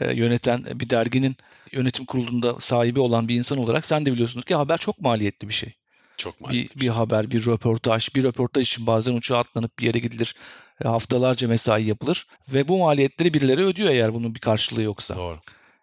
[0.00, 1.36] e, yöneten bir derginin
[1.72, 5.54] yönetim kurulunda sahibi olan bir insan olarak sen de biliyorsun ki haber çok maliyetli bir
[5.54, 5.74] şey.
[6.16, 10.34] Çok bir, bir haber, bir röportaj, bir röportaj için bazen uçağa atlanıp bir yere gidilir.
[10.84, 15.16] E, haftalarca mesai yapılır ve bu maliyetleri birileri ödüyor eğer bunun bir karşılığı yoksa.
[15.16, 15.40] Doğru.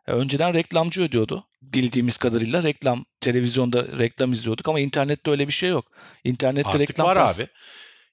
[0.07, 1.47] E, önceden reklamcı ödüyordu.
[1.61, 5.85] Bildiğimiz kadarıyla reklam, televizyonda reklam izliyorduk ama internette öyle bir şey yok.
[6.23, 7.39] İnternette Artık reklam var pas...
[7.39, 7.47] abi.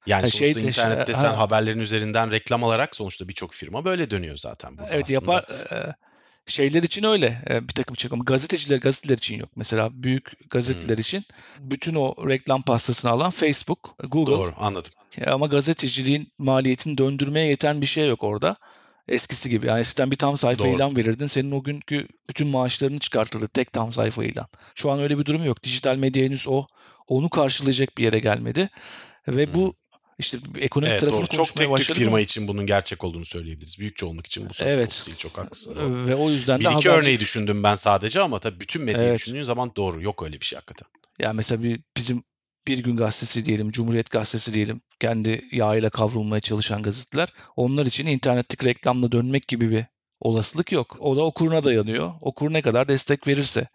[0.06, 4.10] Yani ha, sonuçta şey, internette sen ha, haberlerin üzerinden reklam alarak sonuçta birçok firma böyle
[4.10, 4.76] dönüyor zaten.
[4.90, 5.12] Evet aslında.
[5.12, 5.44] yapar.
[5.72, 5.94] E,
[6.50, 9.50] şeyler için öyle e, bir takım ama gazeteciler gazeteler için yok.
[9.56, 11.00] Mesela büyük gazeteler hmm.
[11.00, 11.24] için
[11.60, 14.32] bütün o reklam pastasını alan Facebook, Google.
[14.32, 14.92] Doğru anladım.
[15.18, 18.56] E, ama gazeteciliğin maliyetini döndürmeye yeten bir şey yok orada.
[19.08, 19.66] Eskisi gibi.
[19.66, 20.76] Yani eskiden bir tam sayfa Doğru.
[20.76, 21.26] ilan verirdin.
[21.26, 24.46] Senin o günkü bütün maaşlarını çıkartırdı tek tam sayfa ilan.
[24.74, 25.62] Şu an öyle bir durum yok.
[25.62, 26.66] Dijital medya henüz o
[27.06, 28.68] onu karşılayacak bir yere gelmedi.
[29.28, 29.54] Ve hmm.
[29.54, 29.74] bu
[30.18, 31.36] işte ekonomik evet, tarafını doğru.
[31.36, 31.98] Çok tek başladık.
[31.98, 32.20] firma ama...
[32.20, 33.78] için bunun gerçek olduğunu söyleyebiliriz.
[33.78, 35.02] Büyük çoğunluk için bu söz evet.
[35.06, 35.16] değil.
[35.16, 35.76] Çok haklısın.
[35.76, 36.06] Doğru.
[36.06, 36.90] Ve o yüzden bir de iki haberci...
[36.90, 39.18] örneği düşündüm ben sadece ama tabii bütün medyayı evet.
[39.18, 40.02] düşündüğün zaman doğru.
[40.02, 40.88] Yok öyle bir şey hakikaten.
[41.18, 42.24] Ya mesela bir, bizim
[42.66, 47.28] bir gün gazetesi diyelim, Cumhuriyet gazetesi diyelim, kendi yağıyla kavrulmaya çalışan gazeteler.
[47.56, 49.84] Onlar için internetteki reklamla dönmek gibi bir
[50.20, 50.96] olasılık yok.
[51.00, 52.12] O da okuruna dayanıyor.
[52.20, 53.68] Okur ne kadar destek verirse.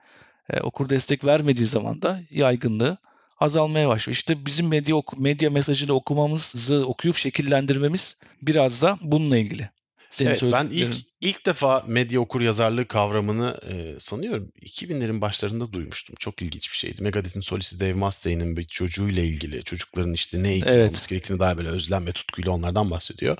[0.49, 2.97] E, okur destek vermediği zaman da yaygınlığı
[3.43, 4.15] azalmaya başlıyor.
[4.15, 9.69] İşte bizim medya medya mesajını okumamızı okuyup şekillendirmemiz biraz da bununla ilgili.
[10.09, 16.15] Senin evet, ben ilk ilk defa medya okur yazarlığı kavramını e, sanıyorum 2000'lerin başlarında duymuştum.
[16.19, 17.03] Çok ilginç bir şeydi.
[17.03, 20.89] Megadeth'in solisti Dave Mustaine'in bir çocuğuyla ilgili çocukların işte ne eğitim evet.
[20.89, 23.37] alması gerektiğini daha böyle özlem ve tutkuyla onlardan bahsediyor.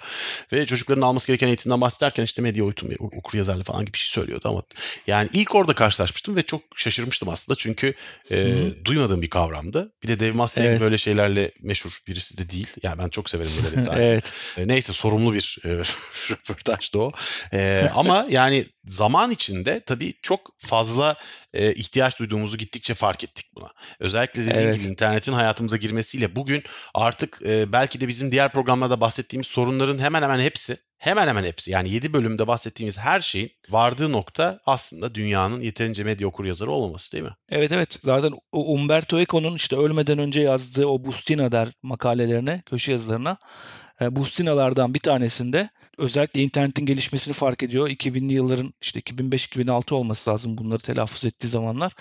[0.52, 4.12] Ve çocukların alması gereken eğitimden bahsederken işte medya oyutum, okur yazarlığı falan gibi bir şey
[4.12, 4.64] söylüyordu ama
[5.08, 7.94] yani ilk orada karşılaşmıştım ve çok şaşırmıştım aslında çünkü
[8.32, 9.92] e, duymadığım bir kavramdı.
[10.04, 10.82] Bir de Dave Mustaine evet.
[10.82, 12.68] böyle şeylerle meşhur birisi de değil.
[12.84, 14.02] Yani ben çok severim Megadeth'i.
[14.04, 14.34] evet.
[14.58, 15.70] E, neyse sorumlu bir e,
[16.32, 17.12] röportajdı o.
[17.54, 21.16] E, ama yani zaman içinde tabii çok fazla
[21.54, 23.68] e, ihtiyaç duyduğumuzu gittikçe fark ettik buna.
[24.00, 24.80] Özellikle dediğim evet.
[24.80, 30.22] gibi internetin hayatımıza girmesiyle bugün artık e, belki de bizim diğer programlarda bahsettiğimiz sorunların hemen
[30.22, 35.62] hemen hepsi hemen hemen hepsi yani 7 bölümde bahsettiğimiz her şeyin vardığı nokta aslında dünyanın
[35.62, 37.36] yeterince medya okur yazarı olmaması değil mi?
[37.50, 43.38] Evet evet zaten Umberto Eco'nun işte ölmeden önce yazdığı o Bustina der makalelerine, köşe yazılarına
[44.12, 47.90] Bustinalardan bir tanesinde özellikle internetin gelişmesini fark ediyor.
[47.90, 51.94] 2000'li yılların işte 2005-2006 olması lazım bunları telaffuz ettiği zamanlar.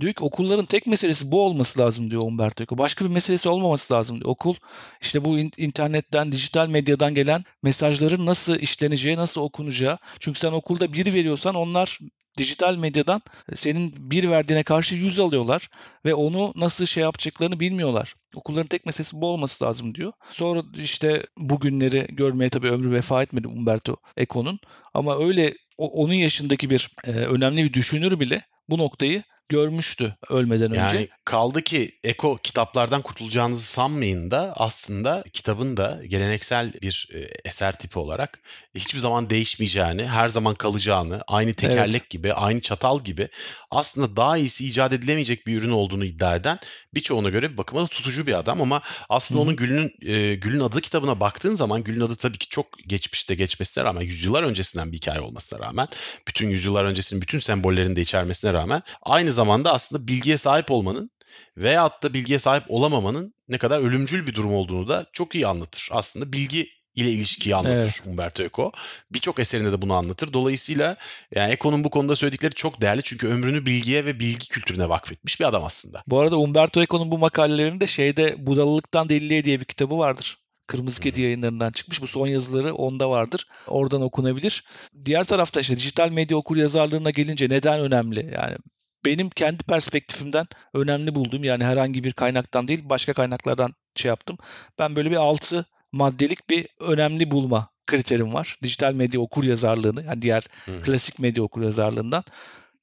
[0.00, 2.78] Diyor ki okulların tek meselesi bu olması lazım diyor Umberto Eco.
[2.78, 4.30] Başka bir meselesi olmaması lazım diyor.
[4.30, 4.54] Okul
[5.00, 9.98] işte bu internetten, dijital medyadan gelen mesajların nasıl işleneceği, nasıl okunacağı.
[10.20, 11.98] Çünkü sen okulda bir veriyorsan onlar
[12.38, 13.22] dijital medyadan
[13.54, 15.68] senin bir verdiğine karşı yüz alıyorlar
[16.04, 18.14] ve onu nasıl şey yapacaklarını bilmiyorlar.
[18.34, 20.12] Okulların tek meselesi bu olması lazım diyor.
[20.30, 24.58] Sonra işte bugünleri görmeye tabii ömrü vefa etmedi Umberto Eco'nun
[24.94, 30.96] ama öyle onun yaşındaki bir e, önemli bir düşünür bile bu noktayı görmüştü ölmeden önce.
[30.96, 37.78] Yani kaldı ki Eko kitaplardan kurtulacağınızı sanmayın da aslında kitabın da geleneksel bir e, eser
[37.78, 38.40] tipi olarak
[38.74, 42.10] hiçbir zaman değişmeyeceğini, her zaman kalacağını, aynı tekerlek evet.
[42.10, 43.28] gibi, aynı çatal gibi
[43.70, 46.58] aslında daha iyisi icat edilemeyecek bir ürün olduğunu iddia eden
[46.94, 49.48] birçoğuna göre bir bakıma da tutucu bir adam ama aslında Hı-hı.
[49.48, 53.84] onun Gül'ün e, Gül'ün adı kitabına baktığın zaman Gül'ün adı tabii ki çok geçmişte geçmesine
[53.84, 55.88] rağmen yüzyıllar öncesinden bir hikaye olmasına rağmen
[56.28, 61.10] bütün yüzyıllar öncesinin bütün sembollerini de içermesine rağmen aynı zamanda aslında bilgiye sahip olmanın
[61.56, 65.88] veyahut da bilgiye sahip olamamanın ne kadar ölümcül bir durum olduğunu da çok iyi anlatır.
[65.92, 68.02] Aslında bilgi ile ilişkiyi anlatır evet.
[68.06, 68.72] Umberto Eco.
[69.12, 70.32] Birçok eserinde de bunu anlatır.
[70.32, 70.96] Dolayısıyla
[71.34, 75.44] yani Eco'nun bu konuda söyledikleri çok değerli çünkü ömrünü bilgiye ve bilgi kültürüne vakfetmiş bir
[75.44, 76.02] adam aslında.
[76.06, 80.38] Bu arada Umberto Eco'nun bu makalelerinde şeyde Budalılıktan Deliliğe diye bir kitabı vardır.
[80.66, 82.02] Kırmızı Kedi yayınlarından çıkmış.
[82.02, 83.46] Bu son yazıları onda vardır.
[83.66, 84.64] Oradan okunabilir.
[85.04, 88.34] Diğer tarafta işte dijital medya okur yazarlığına gelince neden önemli?
[88.34, 88.56] Yani
[89.04, 94.38] benim kendi perspektifimden önemli bulduğum yani herhangi bir kaynaktan değil başka kaynaklardan şey yaptım.
[94.78, 98.58] Ben böyle bir altı maddelik bir önemli bulma kriterim var.
[98.62, 100.82] Dijital medya okur yazarlığını yani diğer hmm.
[100.82, 102.24] klasik medya okur yazarlığından.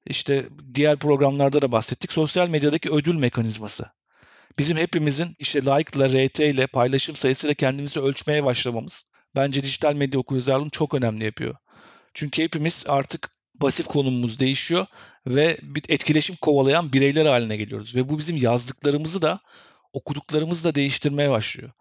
[0.06, 2.12] İşte diğer programlarda da bahsettik.
[2.12, 3.86] Sosyal medyadaki ödül mekanizması.
[4.58, 9.06] Bizim hepimizin işte like ile, RT ile, paylaşım sayısıyla kendimizi ölçmeye başlamamız
[9.36, 11.56] bence dijital medya okur yazarlığını çok önemli yapıyor.
[12.14, 14.86] Çünkü hepimiz artık pasif konumumuz değişiyor
[15.28, 17.96] ve bir etkileşim kovalayan bireyler haline geliyoruz.
[17.96, 19.40] Ve bu bizim yazdıklarımızı da
[19.94, 21.72] okuduklarımızı da değiştirmeye başlıyor.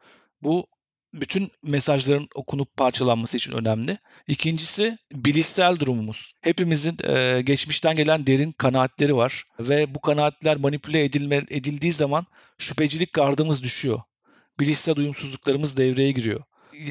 [0.42, 0.66] Bu
[1.14, 3.98] bütün mesajların okunup parçalanması için önemli.
[4.26, 6.32] İkincisi bilişsel durumumuz.
[6.40, 12.26] Hepimizin e, geçmişten gelen derin kanaatleri var ve bu kanaatler manipüle edilme, edildiği zaman
[12.58, 14.00] şüphecilik gardımız düşüyor.
[14.60, 16.40] Bilişsel uyumsuzluklarımız devreye giriyor.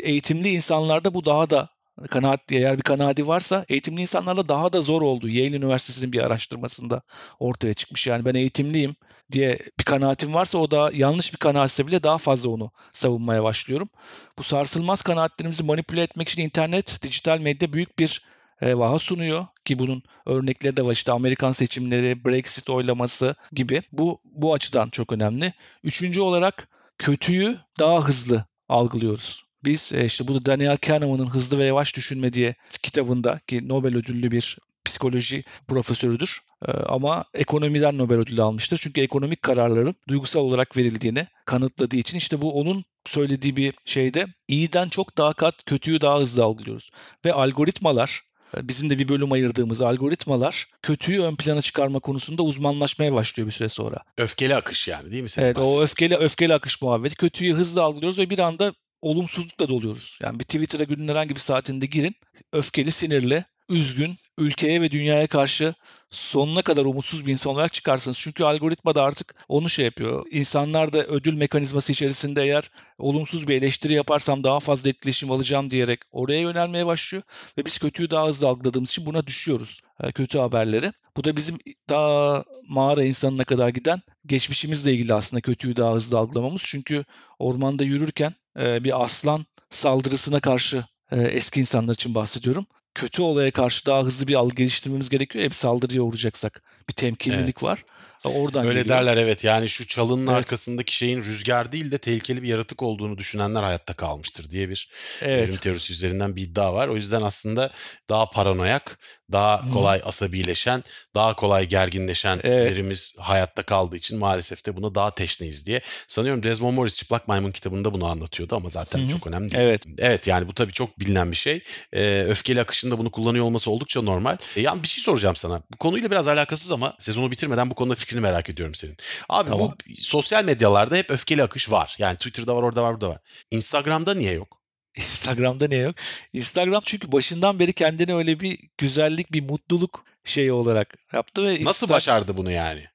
[0.02, 1.70] Eğitimli insanlarda bu daha da
[2.10, 5.30] kanaat eğer bir kanaati varsa eğitimli insanlarla daha da zor oldu.
[5.30, 7.02] Yale Üniversitesi'nin bir araştırmasında
[7.40, 8.08] ortaya çıkmış.
[8.08, 8.96] Yani ben eğitimliyim
[9.32, 13.90] diye bir kanaatim varsa o da yanlış bir kanaatse bile daha fazla onu savunmaya başlıyorum.
[14.38, 18.22] Bu sarsılmaz kanaatlerimizi manipüle etmek için internet, dijital medya büyük bir
[18.62, 23.82] e, vaha sunuyor ki bunun örnekleri de var işte Amerikan seçimleri, Brexit oylaması gibi.
[23.92, 25.54] Bu bu açıdan çok önemli.
[25.84, 29.47] Üçüncü olarak kötüyü daha hızlı algılıyoruz.
[29.64, 33.96] Biz e, işte bu da Daniel Kahneman'ın Hızlı ve Yavaş Düşünme diye kitabında ki Nobel
[33.96, 36.42] ödüllü bir psikoloji profesörüdür.
[36.68, 38.80] E, ama ekonomiden Nobel ödülü almıştır.
[38.82, 44.88] Çünkü ekonomik kararların duygusal olarak verildiğini kanıtladığı için işte bu onun söylediği bir şeyde iyiden
[44.88, 46.90] çok daha kat kötüyü daha hızlı algılıyoruz.
[47.26, 48.22] Ve algoritmalar
[48.58, 53.54] e, bizim de bir bölüm ayırdığımız algoritmalar kötüyü ön plana çıkarma konusunda uzmanlaşmaya başlıyor bir
[53.54, 53.98] süre sonra.
[54.18, 55.30] Öfkeli akış yani değil mi?
[55.30, 57.16] Senin evet o öfkeli öfkeli akış muhabbeti.
[57.16, 60.20] Kötüyü hızlı algılıyoruz ve bir anda olumsuzlukla doluyoruz.
[60.22, 62.16] Yani bir Twitter'a günün herhangi bir saatinde girin.
[62.54, 65.74] Öfkeli, sinirli, üzgün, ülkeye ve dünyaya karşı
[66.10, 68.18] sonuna kadar umutsuz bir insan olarak çıkarsınız.
[68.20, 70.26] Çünkü algoritma da artık onu şey yapıyor.
[70.32, 76.00] İnsanlar da ödül mekanizması içerisinde eğer olumsuz bir eleştiri yaparsam daha fazla etkileşim alacağım diyerek
[76.12, 77.24] oraya yönelmeye başlıyor.
[77.58, 79.82] Ve biz kötüyü daha hızlı algıladığımız için buna düşüyoruz.
[80.04, 80.92] E, kötü haberleri.
[81.18, 81.58] Bu da bizim
[81.90, 86.62] daha mağara insanına kadar giden geçmişimizle ilgili aslında kötüyü daha hızlı algılamamız.
[86.66, 87.06] Çünkü
[87.40, 92.66] ormanda yürürken e, bir aslan saldırısına karşı e, eski insanlar için bahsediyorum
[92.98, 95.46] kötü olaya karşı daha hızlı bir algı geliştirmemiz gerekiyor.
[95.46, 96.62] Hep saldırıya uğrayacaksak.
[96.90, 97.64] Bir temkinlilik Evet.
[97.64, 97.86] var.
[98.28, 98.98] Oradan Öyle geliyor.
[98.98, 100.38] derler evet yani şu çalının Evet.
[100.38, 104.90] arkasındaki şeyin rüzgar değil de tehlikeli bir yaratık olduğunu düşünenler hayatta kalmıştır diye bir
[105.22, 105.50] Evet.
[105.50, 106.88] evrim teorisi üzerinden bir iddia var.
[106.88, 107.72] O yüzden aslında
[108.10, 109.00] daha paranoyak,
[109.32, 110.84] daha kolay asabileşen,
[111.16, 113.14] daha kolay gerginleşen Evet.
[113.20, 115.82] hayatta kaldığı için maalesef de buna daha teşneyiz diye.
[116.08, 119.10] Sanıyorum Desmond Morris Çıplak Maymun kitabında bunu anlatıyordu ama zaten Hı hı.
[119.10, 119.64] çok önemli değil.
[119.64, 119.84] Evet.
[119.98, 121.64] Evet yani bu tabii çok bilinen bir şey.
[121.94, 124.38] Ee, öfkeli akışında bunu kullanıyor olması oldukça normal.
[124.56, 125.62] E, yani bir şey soracağım sana.
[125.72, 128.96] Bu konuyla biraz alakasız ama sezonu bitirmeden bu konuda fikrini merak ediyorum senin.
[129.30, 129.72] Abi Tamam.
[129.90, 131.96] bu sosyal medyalarda hep öfkeli akış var.
[132.00, 133.20] Yani Twitter'da var, orada var, burada var.
[133.52, 134.62] Instagram'da niye yok?
[134.98, 135.96] Instagram'da ne yok?
[136.34, 141.90] Instagram çünkü başından beri kendini öyle bir güzellik, bir mutluluk şeyi olarak yaptı ve Nasıl
[141.90, 142.86] başardı bunu yani?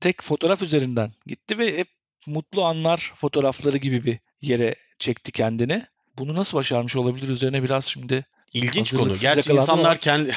[0.00, 1.88] tek fotoğraf üzerinden gitti ve hep
[2.26, 5.82] mutlu anlar fotoğrafları gibi bir yere çekti kendini.
[6.18, 9.00] Bunu nasıl başarmış olabilir üzerine biraz şimdi İlginç konu.
[9.00, 10.32] Hazırlıksız Gerçi insanlar kendi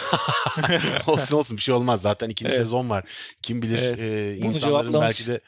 [1.07, 2.01] olsun olsun bir şey olmaz.
[2.01, 2.59] Zaten ikinci Evet.
[2.61, 3.03] sezon var.
[3.41, 3.99] Kim bilir Evet.
[3.99, 5.01] e, insanların cevaplamış.
[5.01, 5.39] belki de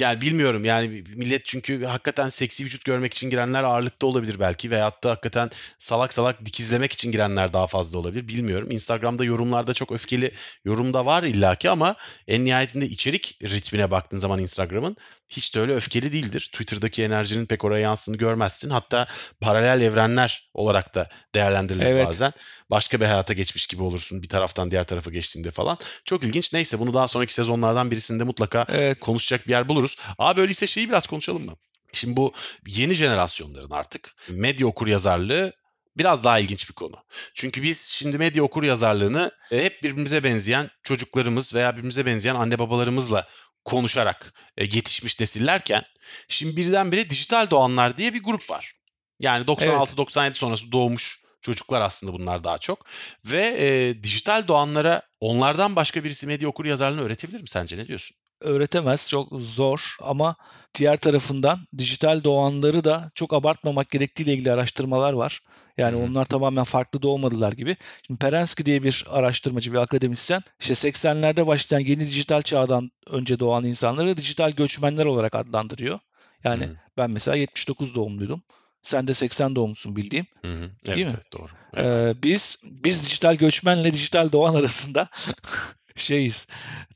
[0.00, 5.04] yani bilmiyorum yani millet çünkü hakikaten seksi vücut görmek için girenler ağırlıkta olabilir belki veyahut
[5.04, 8.70] da hakikaten salak salak dikizlemek için girenler daha fazla olabilir bilmiyorum.
[8.70, 11.94] Instagram'da yorumlarda çok öfkeli yorum da var illaki ama
[12.28, 14.96] en nihayetinde içerik ritmine baktığın zaman Instagram'ın
[15.28, 16.50] hiç de öyle öfkeli değildir.
[16.52, 18.70] Twitter'daki enerjinin pek oraya yansını görmezsin.
[18.70, 19.06] Hatta
[19.40, 22.06] paralel evrenler olarak da değerlendirilir Evet.
[22.06, 22.32] bazen.
[22.70, 25.78] Başka bir hayata geçmiş gibi olursun bir taraftan diğer tarafa geçtiğinde falan.
[26.04, 26.52] Çok ilginç.
[26.52, 29.85] Neyse bunu daha sonraki sezonlardan birisinde mutlaka evet konuşacak bir yer buluruz.
[30.18, 31.56] Abi öyleyse şeyi biraz konuşalım mı?
[31.92, 32.32] Şimdi bu
[32.66, 35.52] yeni jenerasyonların artık medya okur yazarlığı
[35.98, 36.96] biraz daha ilginç bir konu.
[37.34, 42.58] Çünkü biz şimdi medya okur yazarlığını e, hep birbirimize benzeyen çocuklarımız veya birbirimize benzeyen anne
[42.58, 43.28] babalarımızla
[43.64, 45.82] konuşarak e, yetişmiş nesillerken
[46.28, 48.72] şimdi birdenbire dijital doğanlar diye bir grup var.
[49.20, 52.86] Yani 96-97 sonrası doğmuş çocuklar aslında bunlar daha çok.
[53.24, 57.76] Ve e, dijital doğanlara onlardan başka birisi medya okur yazarlığını öğretebilir mi sence?
[57.76, 58.16] Ne diyorsun?
[58.40, 60.36] Öğretemez çok zor ama
[60.74, 65.42] diğer tarafından dijital doğanları da çok abartmamak gerektiğiyle ilgili araştırmalar var.
[65.78, 66.00] Yani hı.
[66.04, 67.76] onlar tamamen farklı doğmadılar gibi.
[68.06, 73.64] Şimdi Perensky diye bir araştırmacı, bir akademisyen işte 80'lerde başlayan yeni dijital çağdan önce doğan
[73.64, 75.98] insanları dijital göçmenler olarak adlandırıyor.
[76.44, 76.76] Yani Hı.
[76.96, 78.42] ben mesela 79 doğumluydum.
[78.82, 80.26] Sen de 80 doğumlusun bildiğim.
[80.42, 80.70] Hı hı.
[80.86, 81.12] Evet, Değil mi?
[81.16, 81.50] evet doğru.
[81.74, 82.16] Evet.
[82.16, 85.08] Ee, biz biz dijital göçmenle dijital doğan arasında
[85.96, 86.46] şeyiz.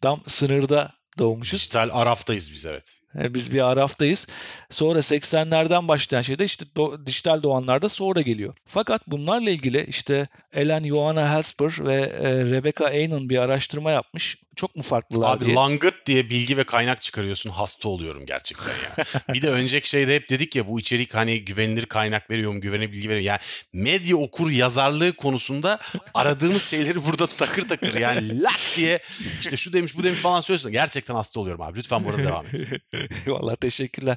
[0.00, 1.60] Tam sınırda doğmuşuz.
[1.60, 3.00] Dijital araftayız biz evet.
[3.14, 4.26] Biz bir araftayız.
[4.70, 8.54] Sonra 80'lerden başlayan şey de işte do- dijital doğanlar da sonra geliyor.
[8.66, 14.36] Fakat bunlarla ilgili işte Ellen Johanna Hasper ve e, Rebecca Aynon bir araştırma yapmış.
[14.60, 15.54] Çok mu farklılar Abi diye.
[15.54, 19.04] langırt diye bilgi ve kaynak çıkarıyorsun hasta oluyorum gerçekten ya.
[19.34, 22.92] bir de önceki şeyde hep dedik ya bu içerik hani güvenilir kaynak veriyor mu güvenilir
[22.92, 23.24] bilgi veriyor.
[23.24, 23.38] Yani
[23.72, 25.78] medya okur yazarlığı konusunda
[26.14, 28.98] aradığımız şeyleri burada takır takır yani lak diye
[29.40, 30.72] işte şu demiş bu demiş falan söylüyorsun.
[30.72, 32.82] Gerçekten hasta oluyorum abi lütfen burada devam et.
[33.26, 34.16] Eyvallah teşekkürler.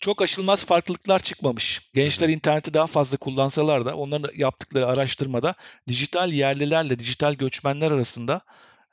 [0.00, 1.90] Çok aşılmaz farklılıklar çıkmamış.
[1.94, 5.54] Gençler interneti daha fazla kullansalar da onların yaptıkları araştırmada
[5.88, 8.40] dijital yerlilerle dijital göçmenler arasında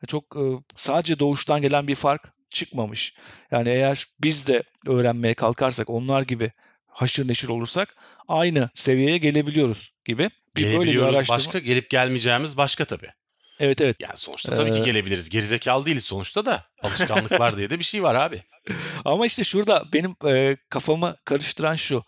[0.07, 0.43] çok e,
[0.75, 3.13] sadece doğuştan gelen bir fark çıkmamış.
[3.51, 6.51] Yani eğer biz de öğrenmeye kalkarsak onlar gibi
[6.87, 7.95] haşır neşir olursak
[8.27, 10.29] aynı seviyeye gelebiliyoruz gibi.
[10.55, 11.37] Bir böyle bir araştırma.
[11.37, 13.11] başka gelip gelmeyeceğimiz başka tabii.
[13.59, 13.95] Evet evet.
[13.99, 15.29] Yani sonuçta tabii ki Ee, gelebiliriz.
[15.29, 16.65] Gerizekalı değiliz sonuçta da.
[16.83, 18.43] Alışkanlıklar diye de bir şey var abi.
[19.05, 22.03] Ama işte şurada benim e, kafamı karıştıran şu.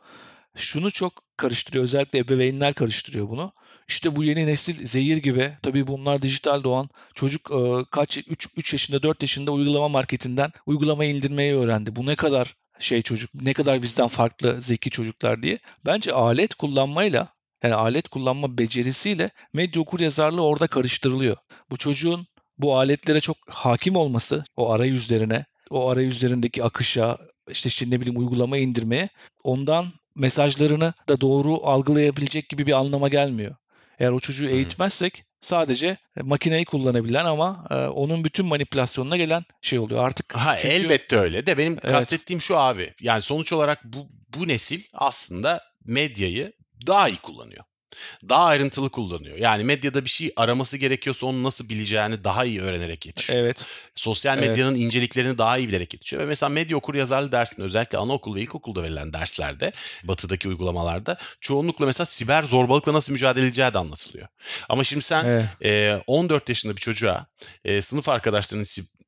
[0.56, 1.84] Şunu çok karıştırıyor.
[1.84, 3.53] Özellikle ebeveynler karıştırıyor bunu.
[3.88, 5.54] İşte bu yeni nesil zehir gibi.
[5.63, 6.89] Tabii bunlar dijital doğan.
[7.13, 11.96] Çocuk e, kaç 3 3 yaşında 4 yaşında uygulama marketinden uygulamayı indirmeyi öğrendi.
[11.96, 15.60] Bu ne kadar şey çocuk, ne kadar bizden farklı zeki çocuklar diye.
[15.86, 17.28] Bence alet kullanmayla
[17.63, 21.38] yani alet kullanma becerisiyle medya okur yazarlığı orada karıştırılıyor.
[21.72, 27.17] Bu çocuğun bu aletlere çok hakim olması, o arayüzlerine, o arayüzlerindeki akışa,
[27.50, 29.10] işte, işte ne bileyim uygulama indirmeye
[29.43, 33.56] ondan mesajlarını da doğru algılayabilecek gibi bir anlama gelmiyor.
[33.99, 39.79] Eğer o çocuğu eğitmezsek sadece e, makineyi kullanabilen ama e, onun bütün manipülasyonuna gelen şey
[39.79, 40.06] oluyor.
[40.06, 41.91] Artık Ha çünkü- elbette öyle de benim Evet.
[41.91, 42.93] kastettiğim şu abi.
[43.01, 46.53] Yani sonuç olarak bu bu nesil aslında medyayı
[46.88, 47.63] daha iyi kullanıyor.
[48.29, 49.38] Daha ayrıntılı kullanıyor.
[49.38, 53.39] Yani medyada bir şey araması gerekiyorsa onu nasıl bileceğini daha iyi öğrenerek yetişiyor.
[53.39, 53.65] Evet.
[53.95, 54.49] Sosyal Evet.
[54.49, 56.21] medyanın inceliklerini daha iyi bilerek yetişiyor.
[56.21, 59.71] Ve mesela medya okur yazarlı dersinde özellikle anaokul ve ilkokulda verilen derslerde
[60.03, 64.27] batıdaki uygulamalarda çoğunlukla mesela siber zorbalıkla nasıl mücadele edileceği de anlatılıyor.
[64.69, 65.45] Ama şimdi sen Evet.
[65.65, 67.27] e, 14 yaşında bir çocuğa
[67.65, 68.63] e, sınıf arkadaşlarının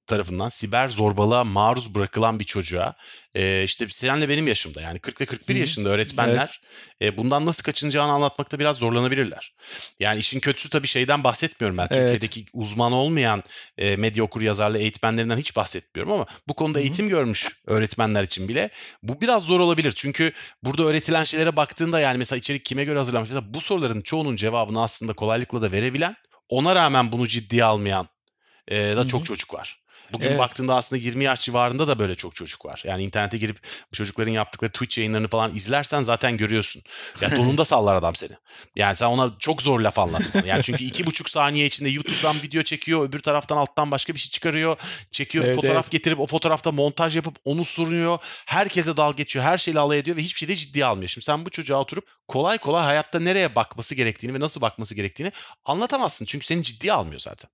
[0.07, 2.95] tarafından siber zorbalığa maruz bırakılan bir çocuğa
[3.35, 5.59] e, işte seninle benim yaşımda yani 40 ve 41 Hı.
[5.59, 6.61] yaşında öğretmenler
[7.01, 9.53] e, bundan nasıl kaçınacağını anlatmakta biraz zorlanabilirler.
[9.99, 11.87] Yani işin kötüsü tabii şeyden bahsetmiyorum ben.
[11.91, 11.91] Evet.
[11.91, 13.43] Türkiye'deki uzman olmayan
[13.77, 18.47] e, medya okur yazarlı eğitmenlerinden hiç bahsetmiyorum ama bu konuda Hı eğitim görmüş öğretmenler için
[18.47, 18.69] bile
[19.03, 19.93] bu biraz zor olabilir.
[19.95, 20.31] Çünkü
[20.63, 24.83] burada öğretilen şeylere baktığında yani mesela içerik kime göre hazırlanmış mesela bu soruların çoğunun cevabını
[24.83, 26.15] aslında kolaylıkla da verebilen
[26.49, 28.07] ona rağmen bunu ciddiye almayan
[28.67, 29.07] e, da hı.
[29.07, 29.84] çok çocuk var.
[30.13, 30.39] Bugün Evet.
[30.39, 32.81] baktığında aslında 20 yaş civarında da böyle çok çocuk var.
[32.85, 33.59] Yani internete girip
[33.91, 36.81] bu çocukların yaptıkları Twitch yayınlarını falan izlersen zaten görüyorsun.
[37.21, 38.31] Ya donunda sallar adam seni.
[38.75, 40.41] Yani sen ona çok zor laf anlatma.
[40.45, 44.29] Yani çünkü iki buçuk saniye içinde YouTube'dan video çekiyor, öbür taraftan alttan başka bir şey
[44.29, 44.77] çıkarıyor.
[45.11, 45.91] Çekiyor, Evet, fotoğraf evet.
[45.91, 48.17] getirip o fotoğrafta montaj yapıp onu sunuyor.
[48.45, 51.09] Herkese dalga geçiyor, her şeyle alay ediyor ve hiçbir şey de ciddiye almıyor.
[51.09, 55.31] Şimdi sen bu çocuğa oturup kolay kolay hayatta nereye bakması gerektiğini ve nasıl bakması gerektiğini
[55.65, 56.25] anlatamazsın.
[56.25, 57.51] Çünkü seni ciddiye almıyor zaten.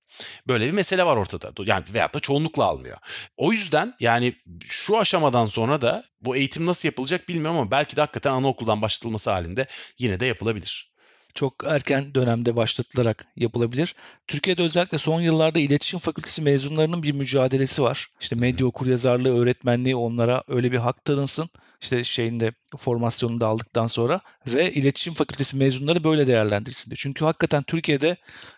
[0.48, 1.52] Böyle bir mesele var ortada.
[1.66, 2.98] Yani veyahut da çoğunlukla almıyor.
[3.38, 8.02] O yüzden yani şu aşamadan sonra da bu eğitim nasıl yapılacak bilmiyorum ama belki de
[8.02, 9.66] hakikaten anaokuldan başlatılması halinde
[10.00, 10.91] yine de yapılabilir.
[11.34, 13.96] Çok erken dönemde başlatılarak yapılabilir.
[14.28, 18.08] Türkiye'de özellikle son yıllarda iletişim fakültesi mezunlarının bir mücadelesi var.
[18.22, 21.50] İşte medya okuryazarlığı öğretmenliği onlara öyle bir hak tanınsın.
[21.82, 26.98] İşte şeyinde formasyonunu da aldıktan sonra ve iletişim fakültesi mezunları böyle değerlendirilsin diye.
[26.98, 28.17] Çünkü hakikaten Türkiye'de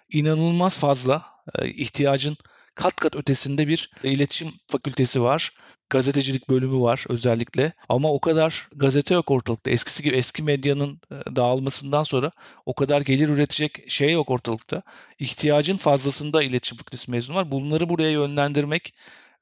[0.09, 1.25] inanılmaz fazla
[1.59, 2.37] e, ihtiyacın
[2.75, 5.51] kat kat ötesinde bir iletişim fakültesi var.
[5.89, 7.73] Gazetecilik bölümü var özellikle.
[7.89, 9.71] Ama o kadar gazete yok ortalıkta.
[9.71, 12.31] Eskisi gibi eski medyanın e, dağılmasından sonra
[12.65, 14.81] o kadar gelir üretecek şey yok ortalıkta.
[15.19, 17.51] İhtiyacın fazlasında iletişim fakültesi mezunu var.
[17.51, 18.93] Bunları buraya yönlendirmek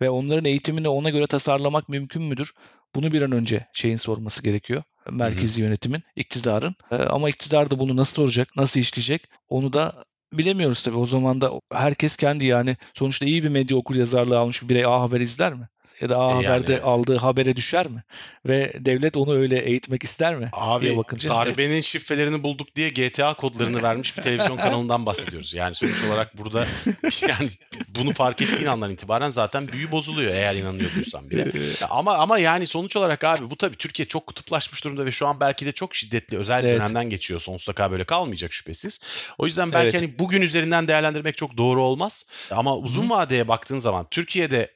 [0.01, 2.53] ve onların eğitimini ona göre tasarlamak mümkün müdür?
[2.95, 4.83] Bunu bir an önce şeyin sorması gerekiyor.
[5.09, 6.75] Merkezi yönetimin, iktidarın.
[6.91, 10.97] E, Ama iktidar da bunu nasıl soracak, nasıl işleyecek onu da bilemiyoruz tabii.
[10.97, 14.85] O zaman da herkes kendi yani sonuçta iyi bir medya okur yazarlığı almış bir birey
[14.85, 15.69] A Haber izler mi?
[16.01, 16.85] Ya da A E yani Haber'de evet.
[16.85, 18.03] aldığı habere düşer mi?
[18.45, 20.51] Ve devlet onu öyle eğitmek ister mi?
[20.81, 25.53] diye Abi bakınca darbenin şifrelerini bulduk diye GTA kodlarını vermiş bir televizyon kanalından bahsediyoruz.
[25.53, 26.65] Yani sonuç olarak burada
[27.29, 27.49] yani
[27.87, 31.51] bunu fark ettiğin andan itibaren zaten büyü bozuluyor eğer inanıyorduysan bile.
[31.89, 35.39] Ama ama yani sonuç olarak abi bu tabii Türkiye çok kutuplaşmış durumda ve şu an
[35.39, 36.79] belki de çok şiddetli özel Evet.
[36.79, 37.39] dönemden geçiyor.
[37.39, 38.99] Sonsuza kadar böyle kalmayacak şüphesiz.
[39.37, 40.01] O yüzden belki Evet.
[40.01, 42.25] hani bugün üzerinden değerlendirmek çok doğru olmaz.
[42.51, 44.71] Ama uzun vadeye baktığın zaman Türkiye'de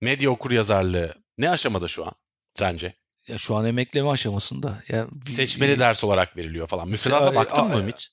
[0.00, 2.12] medya okur yazarlığı ne aşamada şu an
[2.54, 2.94] sence?
[3.28, 4.82] Ya şu an emekleme aşamasında.
[4.88, 6.88] Ya bir- Seçmeli ders olarak veriliyor falan.
[6.88, 8.06] Müfredata Ay, baktın ay, mı Ümit?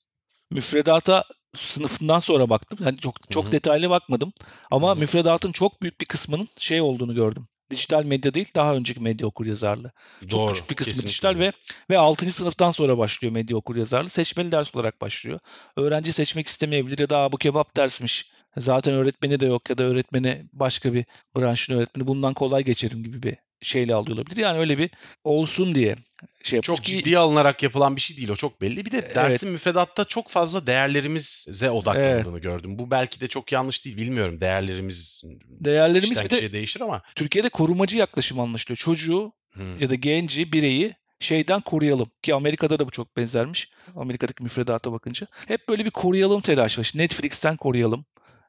[0.50, 2.78] müfredata sınıfından sonra baktım.
[2.84, 3.52] Yani çok çok Hı hı.
[3.52, 4.32] detaylı bakmadım.
[4.70, 5.00] Ama Hı hı.
[5.00, 7.48] müfredatın çok büyük bir kısmının şey olduğunu gördüm.
[7.70, 9.92] Dijital medya değil, daha önceki medya okuryazarlığı.
[10.20, 10.48] Çok Doğru.
[10.52, 11.52] küçük bir kısmı kesinlikle dijital ve
[11.90, 12.30] ve 6.
[12.32, 14.08] sınıftan sonra başlıyor medya okuryazarlığı.
[14.10, 15.38] Seçmeli ders olarak başlıyor.
[15.76, 18.30] Öğrenci seçmek istemeyebilir ya da "Aa, bu kebap dersmiş.
[18.58, 21.04] Zaten öğretmeni de yok ya da öğretmeni başka bir
[21.36, 24.36] branşın öğretmeni bundan kolay geçerim gibi bir şeyle alıyor olabilir.
[24.36, 24.90] Yani öyle bir
[25.24, 25.96] olsun diye
[26.42, 26.60] şey.
[26.60, 28.84] Çok Ki- ciddiye alınarak yapılan bir şey değil o çok belli.
[28.84, 32.78] Bir de dersin müfredatta çok fazla değerlerimize odaklandığını gördüm.
[32.78, 34.40] Bu belki de çok yanlış değil bilmiyorum.
[34.40, 37.02] Değerlerimiz Değerlerimiz kişiden bir de- kişiye değişir ama.
[37.14, 38.76] Türkiye'de korumacı yaklaşım anlaşılıyor.
[38.76, 39.62] Çocuğu Hı.
[39.80, 42.10] ya da genci, bireyi şeyden koruyalım.
[42.22, 43.70] Ki Amerika'da da bu çok benzermiş.
[43.96, 45.26] Amerika'daki müfredata bakınca.
[45.48, 46.92] Hep böyle bir koruyalım telaşı var.
[46.94, 48.04] Netflix'ten koruyalım.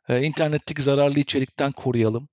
[0.10, 2.30] Ee, internetteki zararlı içerikten koruyalım.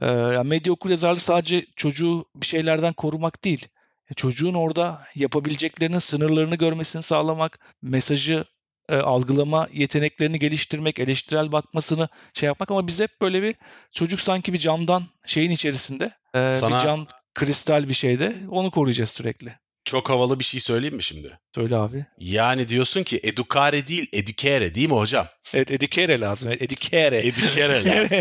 [0.00, 3.68] Ee, yani medya okuryazarlığı sadece çocuğu bir şeylerden korumak değil.
[4.10, 8.44] E, Çocuğun orada yapabileceklerinin sınırlarını görmesini sağlamak, mesajı
[8.88, 13.54] e, algılama yeteneklerini geliştirmek, eleştirel bakmasını şey yapmak ama biz hep böyle bir
[13.90, 19.10] çocuk sanki bir camdan şeyin içerisinde e, Sana- bir cam kristal bir şeyde onu koruyacağız
[19.10, 19.58] sürekli.
[19.84, 21.38] Çok havalı bir şey söyleyeyim mi şimdi?
[21.54, 22.06] Söyle abi.
[22.18, 25.26] Yani diyorsun ki educare değil educare değil mi hocam?
[25.54, 26.48] Evet educare lazım.
[26.48, 27.26] Evet, educare.
[27.26, 28.18] Educare lazım.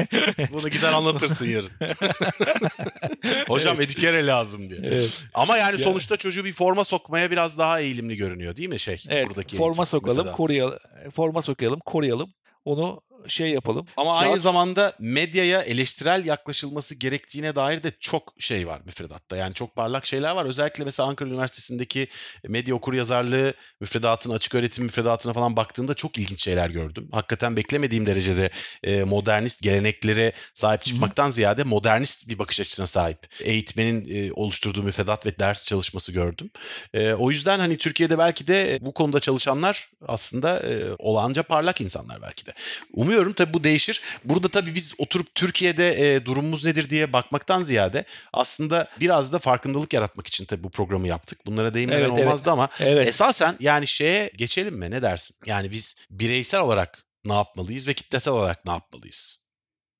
[0.53, 1.69] Bunu gider anlatırsın yarın.
[3.47, 4.79] hocam educare lazım diye.
[4.83, 5.23] evet.
[5.33, 9.03] Ama yani Ya- sonuçta çocuğu bir forma sokmaya biraz daha eğilimli görünüyor değil mi şey?
[9.09, 10.77] Evet, buradaki forma sokalım, koruyalım.
[11.13, 12.33] Forma sokalım, koruyalım.
[12.65, 13.87] Onu şey yapalım.
[13.97, 19.37] Ama aynı Kağıt- zamanda medyaya eleştirel yaklaşılması gerektiğine dair de çok şey var müfredatta.
[19.37, 20.45] Yani çok parlak şeyler var.
[20.45, 22.07] Özellikle mesela Ankara Üniversitesi'ndeki
[22.47, 27.09] medya okuryazarlığı müfredatına, açık öğretim müfredatına falan baktığımda çok ilginç şeyler gördüm.
[27.11, 28.49] Hakikaten beklemediğim derecede
[28.83, 33.19] e, modernist geleneklere sahip çıkmaktan ziyade modernist bir bakış açısına sahip.
[33.41, 36.49] Eğitmenin e, oluşturduğu müfredat ve ders çalışması gördüm.
[36.93, 42.21] E, o yüzden hani Türkiye'de belki de bu konuda çalışanlar aslında e, olağanca parlak insanlar
[42.21, 42.53] belki de.
[42.93, 44.01] Umuyorum tabii bu değişir.
[44.25, 49.93] Burada tabii biz oturup Türkiye'de e, durumumuz nedir diye bakmaktan ziyade aslında biraz da farkındalık
[49.93, 51.45] yaratmak için tabii bu programı yaptık.
[51.45, 52.25] Bunlara değinmeden Evet, evet.
[52.25, 53.07] olmazdı ama Evet.
[53.07, 55.35] esasen yani şeye geçelim mi ne dersin?
[55.45, 59.43] Yani biz bireysel olarak ne yapmalıyız ve kitlesel olarak ne yapmalıyız?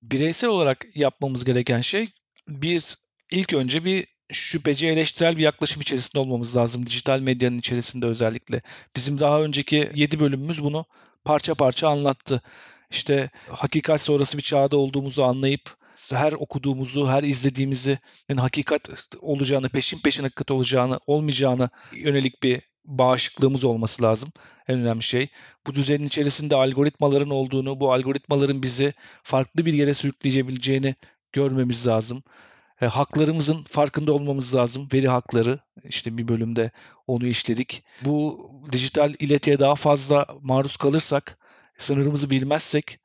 [0.03, 2.07] bireysel olarak yapmamız gereken şey
[2.47, 2.97] bir
[3.31, 6.85] ilk önce bir şüpheci eleştirel bir yaklaşım içerisinde olmamız lazım.
[6.85, 8.61] Dijital medyanın içerisinde özellikle.
[8.95, 10.85] Bizim daha önceki 7 bölümümüz bunu
[11.25, 12.41] parça parça anlattı.
[12.93, 15.75] İşte hakikat sonrası bir çağda olduğumuzu anlayıp
[16.11, 17.99] her okuduğumuzu, her izlediğimizi
[18.37, 18.89] hakikat
[19.21, 24.29] olacağını, peşin peşin hakikat olacağını, olmayacağını yönelik bir bağışıklığımız olması lazım.
[24.67, 25.27] En önemli şey.
[25.67, 30.95] Bu düzenin içerisinde algoritmaların olduğunu, bu algoritmaların bizi farklı bir yere sürükleyebileceğini
[31.31, 32.23] görmemiz lazım.
[32.81, 34.87] E, haklarımızın farkında olmamız lazım.
[34.93, 36.71] Veri hakları işte bir bölümde
[37.07, 37.83] onu işledik.
[38.01, 41.37] Bu dijital iletiye daha fazla maruz kalırsak,
[41.77, 42.99] sınırımızı bilmezsek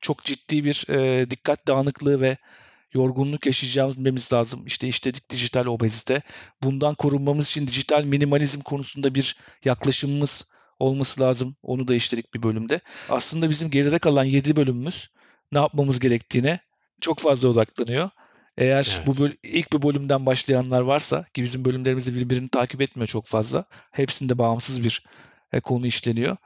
[0.00, 2.36] çok ciddi bir e, dikkat dağınıklığı ve
[2.94, 4.66] yorgunluk yaşayacağımız lazım.
[4.66, 6.22] İşte işledik dijital obezite.
[6.62, 10.46] Bundan korunmamız için dijital minimalizm konusunda bir yaklaşımımız
[10.78, 11.56] olması lazım.
[11.62, 12.80] Onu da işledik bir bölümde.
[13.08, 15.10] Aslında bizim geride kalan 7 bölümümüz
[15.52, 16.60] ne yapmamız gerektiğine
[17.00, 18.10] çok fazla odaklanıyor.
[18.58, 19.06] Eğer evet.
[19.06, 23.64] bu böl- ilk bir bölümden başlayanlar varsa ki bizim bölümlerimizi birbirini takip etmiyor çok fazla.
[23.90, 25.04] Hepsinde bağımsız bir
[25.52, 26.36] e, konu işleniyor.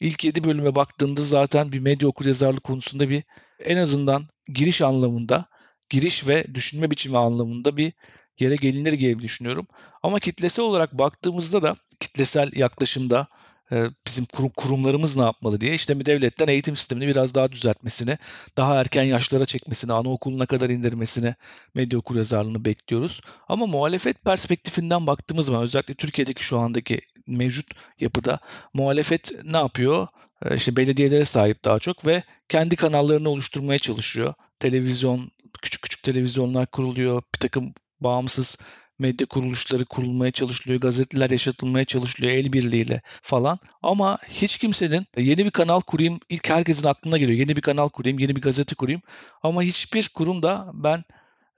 [0.00, 3.22] İlk 7 bölüme baktığında zaten bir medya okuryazarlık konusunda bir
[3.64, 5.44] en azından giriş anlamında,
[5.90, 7.92] giriş ve düşünme biçimi anlamında bir
[8.38, 9.66] yere gelinir gibi düşünüyorum.
[10.02, 13.26] Ama kitlesel olarak baktığımızda da kitlesel yaklaşımda
[13.72, 18.18] e, bizim kurum, kurumlarımız ne yapmalı diye işte devletten eğitim sistemini biraz daha düzeltmesini,
[18.56, 21.34] daha erken yaşlara çekmesini, anaokuluna kadar indirmesini,
[21.74, 23.20] medya okuryazarlığını bekliyoruz.
[23.48, 27.00] Ama muhalefet perspektifinden baktığımız zaman özellikle Türkiye'deki şu andaki
[27.36, 27.66] mevcut
[28.00, 28.38] yapıda
[28.74, 30.06] muhalefet ne yapıyor?
[30.44, 34.34] E, işte belediyelere sahip daha çok ve kendi kanallarını oluşturmaya çalışıyor.
[34.58, 35.30] Televizyon,
[35.62, 37.22] küçük küçük televizyonlar kuruluyor.
[37.34, 38.56] Bir takım bağımsız
[39.00, 43.58] medya kuruluşları kurulmaya çalışılıyor, gazeteler yaşatılmaya çalışılıyor el birliğiyle falan.
[43.82, 47.38] Ama hiç kimsenin yeni bir kanal kurayım, ilk herkesin aklına geliyor.
[47.38, 49.02] Yeni bir kanal kurayım, yeni bir gazete kurayım.
[49.42, 51.04] Ama hiçbir kurumda ben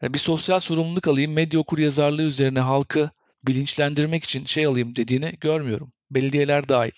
[0.03, 3.11] e, bir sosyal sorumluluk alayım, medya okur yazarlığı üzerine halkı
[3.47, 5.93] bilinçlendirmek için şey alayım dediğini görmüyorum.
[6.11, 6.93] Belediyeler dahil.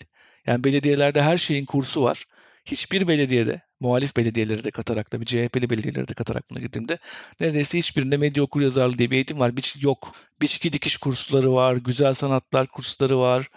[0.46, 2.24] Yani belediyelerde her şeyin kursu var.
[2.64, 6.98] Hiçbir belediyede muhalif belediyeleri de katarak da bir CHP'li belediyeleri de katarak buna girdiğimde
[7.40, 9.56] neredeyse hiçbirinde medya okur yazarlığı diye bir eğitim var.
[9.56, 10.12] Bir, yok.
[10.40, 13.48] Biçki dikiş kursları var, güzel sanatlar kursları var.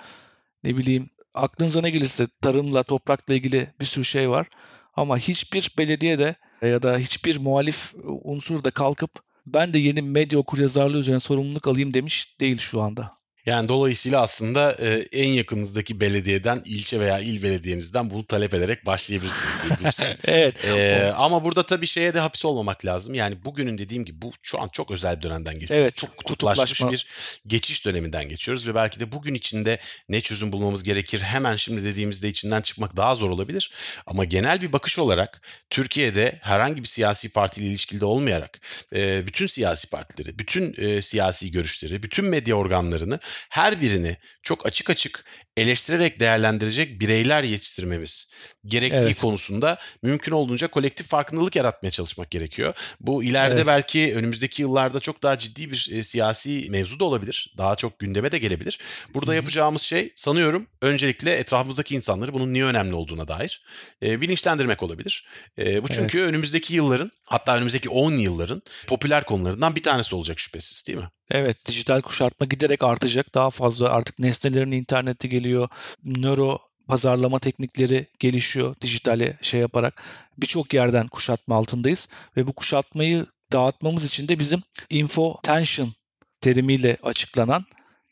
[0.63, 4.47] Ne bileyim aklınıza ne gelirse tarımla, toprakla ilgili bir sürü şey var.
[4.95, 10.39] Ama hiçbir belediye de ya da hiçbir muhalif unsur da kalkıp ben de yeni medya
[10.39, 13.17] okur yazarlığı üzerine sorumluluk alayım demiş değil şu anda.
[13.47, 19.99] Yani dolayısıyla aslında e, en yakınızdaki belediyeden, ilçe veya il belediyenizden bunu talep ederek başlayabilirsiniz.
[20.25, 20.65] evet.
[20.65, 23.13] E, ama burada tabii şeye de hapis olmamak lazım.
[23.13, 25.81] Yani bugünün dediğim gibi bu şu an çok özel bir dönemden geçiyoruz.
[25.81, 25.95] Evet.
[25.95, 27.07] Çok kutuplaşmış bir
[27.47, 29.79] geçiş döneminden geçiyoruz ve belki de bugün içinde
[30.09, 33.71] ne çözüm bulmamız gerekir hemen şimdi dediğimizde içinden çıkmak daha zor olabilir.
[34.05, 38.59] Ama genel bir bakış olarak Türkiye'de herhangi bir siyasi partiyle ilişkili olmayarak
[38.95, 43.19] e, bütün siyasi partileri, bütün e, siyasi görüşleri, bütün medya organlarını
[43.49, 45.25] her birini çok açık açık
[45.57, 48.31] eleştirerek değerlendirecek bireyler yetiştirmemiz
[48.65, 49.21] gerektiği evet.
[49.21, 52.73] konusunda mümkün olduğunca kolektif farkındalık yaratmaya çalışmak gerekiyor.
[52.99, 53.67] Bu ileride evet.
[53.67, 57.53] belki önümüzdeki yıllarda çok daha ciddi bir e, siyasi mevzu da olabilir.
[57.57, 58.79] Daha çok gündeme de gelebilir.
[59.13, 59.35] Burada Hı-hı.
[59.35, 63.63] yapacağımız şey sanıyorum öncelikle etrafımızdaki insanları bunun niye önemli olduğuna dair
[64.03, 65.27] e, bilinçlendirmek olabilir.
[65.59, 66.29] E, bu çünkü evet.
[66.29, 71.09] önümüzdeki yılların hatta önümüzdeki 10 yılların popüler konularından bir tanesi olacak şüphesiz değil mi?
[71.31, 73.35] Evet, dijital kuşatma giderek artacak.
[73.35, 75.69] Daha fazla artık nesnelerin interneti geliyor.
[76.03, 80.03] Nöro pazarlama teknikleri gelişiyor dijitale şey yaparak.
[80.37, 82.07] Birçok yerden kuşatma altındayız
[82.37, 85.93] ve bu kuşatmayı dağıtmamız için de bizim info tension
[86.41, 87.65] terimiyle açıklanan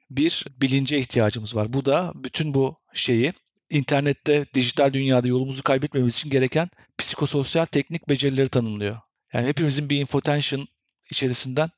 [0.09, 1.73] bir bilince ihtiyacımız var.
[1.73, 3.33] Bu da bütün bu şeyi
[3.69, 8.97] internette, dijital dünyada yolumuzu kaybetmemiz için gereken psikososyal teknik becerileri tanımlıyor.
[9.33, 10.67] Yani hepimizin bir infotension
[11.11, 11.69] içerisinden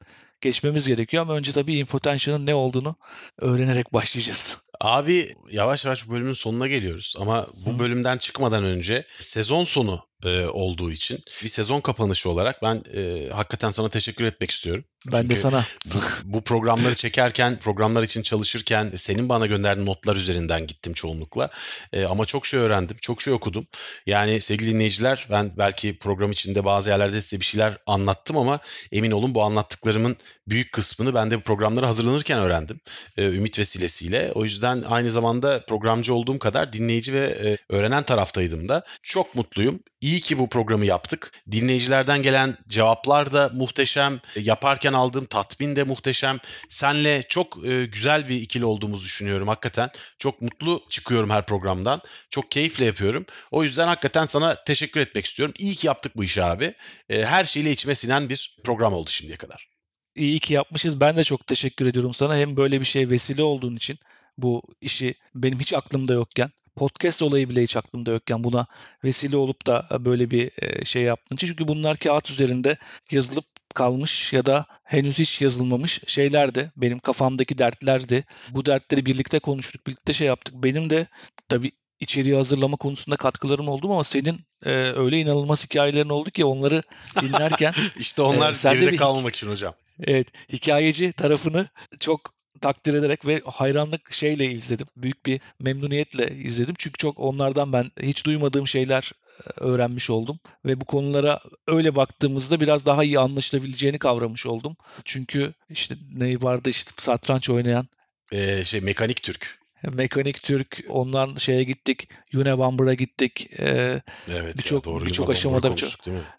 [0.41, 2.95] geçmemiz gerekiyor ama önce tabii infotension'ın ne olduğunu
[3.39, 4.66] öğrenerek başlayacağız.
[4.81, 10.91] Abi yavaş yavaş bölümün sonuna geliyoruz ama bu bölümden çıkmadan önce sezon sonu e, olduğu
[10.91, 14.85] için bir sezon kapanışı olarak ben e, hakikaten sana teşekkür etmek istiyorum.
[15.11, 15.65] Ben Çünkü de sana.
[15.85, 21.49] Bu, bu programları çekerken, programlar için çalışırken senin bana gönderdiğin notlar üzerinden gittim çoğunlukla.
[21.93, 23.67] E, ama çok şey öğrendim, çok şey okudum.
[24.05, 28.59] Yani sevgili dinleyiciler ben belki program içinde bazı yerlerde size bir şeyler anlattım ama
[28.91, 30.17] emin olun bu anlattıklarımın
[30.47, 32.79] büyük kısmını ben de bu programlara hazırlanırken öğrendim.
[33.17, 34.31] E, ümit vesilesiyle.
[34.35, 38.83] O yüzden aynı zamanda programcı olduğum kadar dinleyici ve e, öğrenen taraftaydım da.
[39.03, 41.31] Çok mutluyum İyi ki bu programı yaptık.
[41.51, 44.19] Dinleyicilerden gelen cevaplar da muhteşem.
[44.35, 46.39] Yaparken aldığım tatmin de muhteşem.
[46.69, 49.89] Senle çok e, güzel bir ikili olduğumuzu düşünüyorum hakikaten.
[50.19, 52.01] Çok mutlu çıkıyorum her programdan.
[52.29, 53.25] Çok keyifle yapıyorum.
[53.51, 55.53] O yüzden hakikaten sana teşekkür etmek istiyorum.
[55.57, 56.73] İyi ki yaptık bu işi abi.
[57.09, 59.67] E, her şeyle içime sinen bir program oldu şimdiye kadar.
[60.15, 60.99] İyi ki yapmışız.
[60.99, 62.37] Ben de çok teşekkür ediyorum sana.
[62.37, 63.99] Hem böyle bir şey vesile olduğun için
[64.37, 68.65] bu işi benim hiç aklımda yokken podcast olayı bile hiç aklımda yokken buna
[69.03, 71.47] vesile olup da böyle bir e, şey yaptığın için.
[71.47, 72.77] Çünkü bunlar kağıt üzerinde
[73.11, 76.71] yazılıp kalmış ya da henüz hiç yazılmamış şeylerdi.
[76.77, 78.25] Benim kafamdaki dertlerdi.
[78.49, 80.53] Bu dertleri birlikte konuştuk, birlikte şey yaptık.
[80.57, 81.07] Benim de
[81.49, 86.83] tabii içeriği hazırlama konusunda katkılarım oldu ama senin e, öyle inanılmaz hikayelerin oldu ki onları
[87.21, 89.73] dinlerken işte onlar e, geride bir, kalmamak için hocam.
[90.03, 91.67] Evet, hikayeci tarafını
[91.99, 94.87] çok takdir ederek ve hayranlık şeyle izledim.
[94.97, 96.75] Büyük bir memnuniyetle izledim.
[96.77, 99.11] Çünkü çok onlardan ben hiç duymadığım şeyler
[99.45, 104.75] e, öğrenmiş oldum ve bu konulara öyle baktığımızda biraz daha iyi anlaşılabileceğini kavramış oldum.
[105.05, 107.87] Çünkü işte ne vardı işte satranç oynayan
[108.31, 109.59] ee, şey mekanik Türk.
[109.83, 113.49] Mekanik Türk, ondan şeye gittik, Unabomber'a gittik.
[113.59, 115.91] Ee, evet birçok birçok aşamada birçok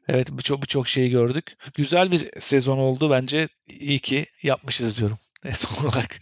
[0.09, 1.57] evet birçok birçok şeyi gördük.
[1.75, 3.49] Güzel bir sezon oldu bence.
[3.67, 5.19] İyi ki yapmışız diyorum.
[5.55, 6.21] son olarak.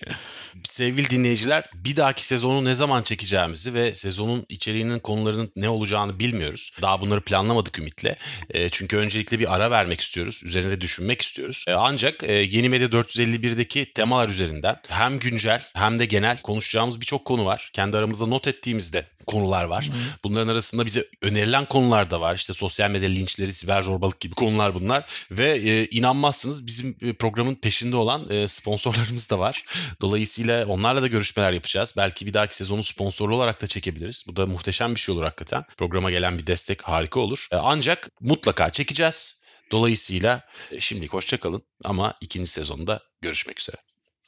[0.64, 6.72] Sevgili dinleyiciler bir dahaki sezonu ne zaman çekeceğimizi ve sezonun içeriğinin konularının ne olacağını bilmiyoruz.
[6.82, 8.16] Daha bunları planlamadık Ümit'le.
[8.50, 10.42] E, çünkü öncelikle bir ara vermek istiyoruz.
[10.44, 11.64] Üzerinde düşünmek istiyoruz.
[11.68, 17.24] E, ancak e, Yeni Medya 451'deki temalar üzerinden hem güncel hem de genel konuşacağımız birçok
[17.24, 17.70] konu var.
[17.72, 19.84] Kendi aramızda not ettiğimizde konular var.
[19.84, 19.90] Hı.
[20.24, 22.34] Bunların arasında bize önerilen konular da var.
[22.34, 25.04] İşte sosyal medya linçleri, siber zorbalık gibi konular bunlar.
[25.30, 29.64] Ve e, inanmazsınız bizim e, programın peşinde olan e, sponsorlarımız da var.
[30.00, 31.94] Dolayısıyla onlarla da görüşmeler yapacağız.
[31.96, 34.24] Belki bir dahaki sezonu sponsorlu olarak da çekebiliriz.
[34.28, 35.64] Bu da muhteşem bir şey olur hakikaten.
[35.76, 37.48] Programa gelen bir destek harika olur.
[37.52, 39.44] E, ancak mutlaka çekeceğiz.
[39.72, 43.76] Dolayısıyla e, şimdilik hoşçakalın ama ikinci sezonda görüşmek üzere.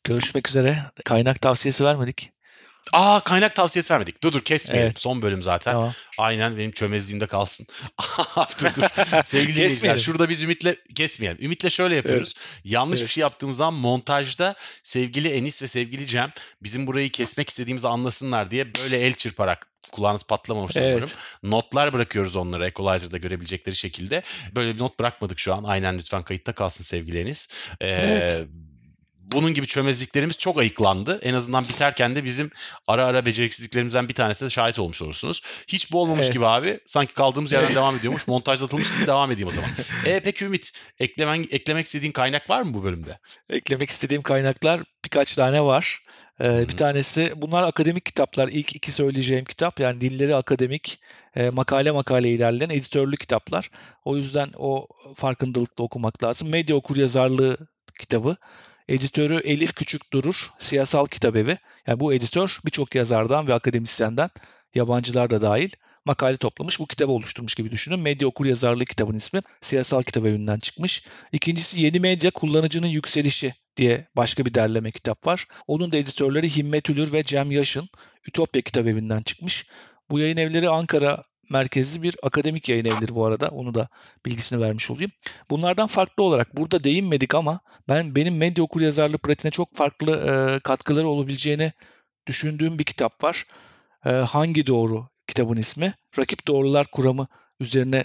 [0.05, 0.79] Görüşmek üzere.
[1.05, 2.31] Kaynak tavsiyesi vermedik.
[2.93, 4.23] Aa kaynak tavsiyesi vermedik.
[4.23, 4.87] Dur dur kesmeyelim.
[4.87, 5.01] Evet.
[5.01, 5.73] Son bölüm zaten.
[5.73, 5.93] Tamam.
[6.19, 7.67] Aynen benim çömezliğimde kalsın.
[8.61, 8.83] dur dur.
[9.25, 11.45] Sevgili dinleyiciler şurada biz Ümit'le kesmeyelim.
[11.45, 12.35] Ümit'le şöyle yapıyoruz.
[12.37, 12.65] Evet.
[12.65, 13.09] Yanlış evet.
[13.09, 16.33] bir şey yaptığımız zaman montajda sevgili Enis ve sevgili Cem
[16.63, 20.93] bizim burayı kesmek istediğimizi anlasınlar diye böyle el çırparak kulağınız patlamamış evet.
[20.93, 21.09] umarım.
[21.43, 24.23] Notlar bırakıyoruz onlara Equalizer'da görebilecekleri şekilde.
[24.55, 25.65] Böyle bir not bırakmadık şu an.
[25.65, 27.49] Aynen lütfen kayıtta kalsın sevgili Enis.
[27.81, 28.49] Ee, evet
[29.33, 31.19] bunun gibi çömezliklerimiz çok ayıklandı.
[31.23, 32.51] En azından biterken de bizim
[32.87, 35.43] ara ara beceriksizliklerimizden bir tanesine de şahit olmuş olursunuz.
[35.69, 36.35] Hiç bu olmamış evet.
[36.35, 36.81] gibi abi.
[36.87, 38.29] Sanki kaldığımız yerden devam ediyormuş.
[38.29, 39.71] Montajlatılmış gibi devam edeyim o zaman.
[40.07, 43.19] E, peki Ümit, eklemen, eklemek istediğin kaynak var mı bu bölümde?
[43.51, 46.03] Eklemek istediğim kaynaklar birkaç tane var.
[46.41, 48.49] Ee, bir tanesi bunlar akademik kitaplar.
[48.49, 51.01] İlk iki söyleyeceğim kitap yani dilleri akademik,
[51.37, 53.71] e, makale makale ilerleyen editörlü kitaplar.
[54.05, 56.49] O yüzden o farkındalıkla okumak lazım.
[56.49, 57.57] Medya okuryazarlığı
[57.99, 58.37] kitabı
[58.89, 61.59] Editörü Elif Küçük Durur, Siyasal Kitabevi.
[61.87, 64.31] Yani bu editör birçok yazardan ve akademisyenden,
[64.75, 65.71] yabancılar da dahil
[66.05, 66.81] makale toplamış.
[66.81, 68.01] Bu kitabı oluşturmuş gibi düşünün.
[68.01, 69.41] Medya okur yazarlığı kitabın ismi.
[69.61, 71.05] Siyasal kitap evinden çıkmış.
[71.33, 75.47] İkincisi Yeni Medya Kullanıcının Yükselişi diye başka bir derleme kitap var.
[75.67, 77.89] Onun da editörleri Himmet Ülür ve Cem Yaşın.
[78.29, 79.67] Ütopya kitap evinden çıkmış.
[80.11, 83.49] Bu yayın evleri Ankara merkezli bir akademik yayın evleri bu arada.
[83.49, 83.89] Onu da
[84.27, 85.11] bilgisini vermiş olayım.
[85.51, 90.61] Bunlardan farklı olarak burada değinmedik ama ben benim medya okur yazarlığı pratiğine çok farklı e,
[90.61, 91.73] katkıları olabileceğini
[92.27, 93.47] düşündüğüm bir kitap var.
[94.07, 95.95] E, Hangi Doğru kitabın ismi.
[96.19, 97.27] Rakip Doğrular Kuramı
[97.61, 98.05] üzerine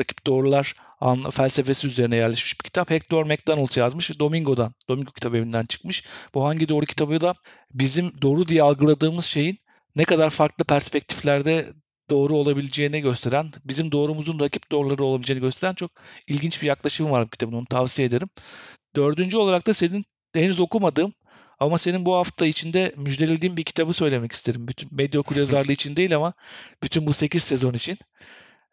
[0.00, 2.90] rakip doğrular an, felsefesi üzerine yerleşmiş bir kitap.
[2.90, 4.18] Hector McDonald yazmış.
[4.18, 6.04] Domingo'dan, Domingo kitap evinden çıkmış.
[6.34, 7.34] Bu hangi doğru kitabı da
[7.74, 9.58] bizim doğru diye algıladığımız şeyin
[9.96, 11.72] ne kadar farklı perspektiflerde
[12.10, 15.90] doğru olabileceğini gösteren, bizim doğrumuzun rakip doğruları olabileceğini gösteren çok
[16.26, 17.52] ilginç bir yaklaşım var bu kitabın.
[17.52, 18.28] Onu tavsiye ederim.
[18.96, 20.04] Dördüncü olarak da senin
[20.34, 21.12] henüz okumadığım
[21.60, 24.68] ama senin bu hafta içinde müjdelediğin bir kitabı söylemek isterim.
[24.68, 26.32] Bütün medya okur yazarlığı için değil ama
[26.82, 27.98] bütün bu 8 sezon için.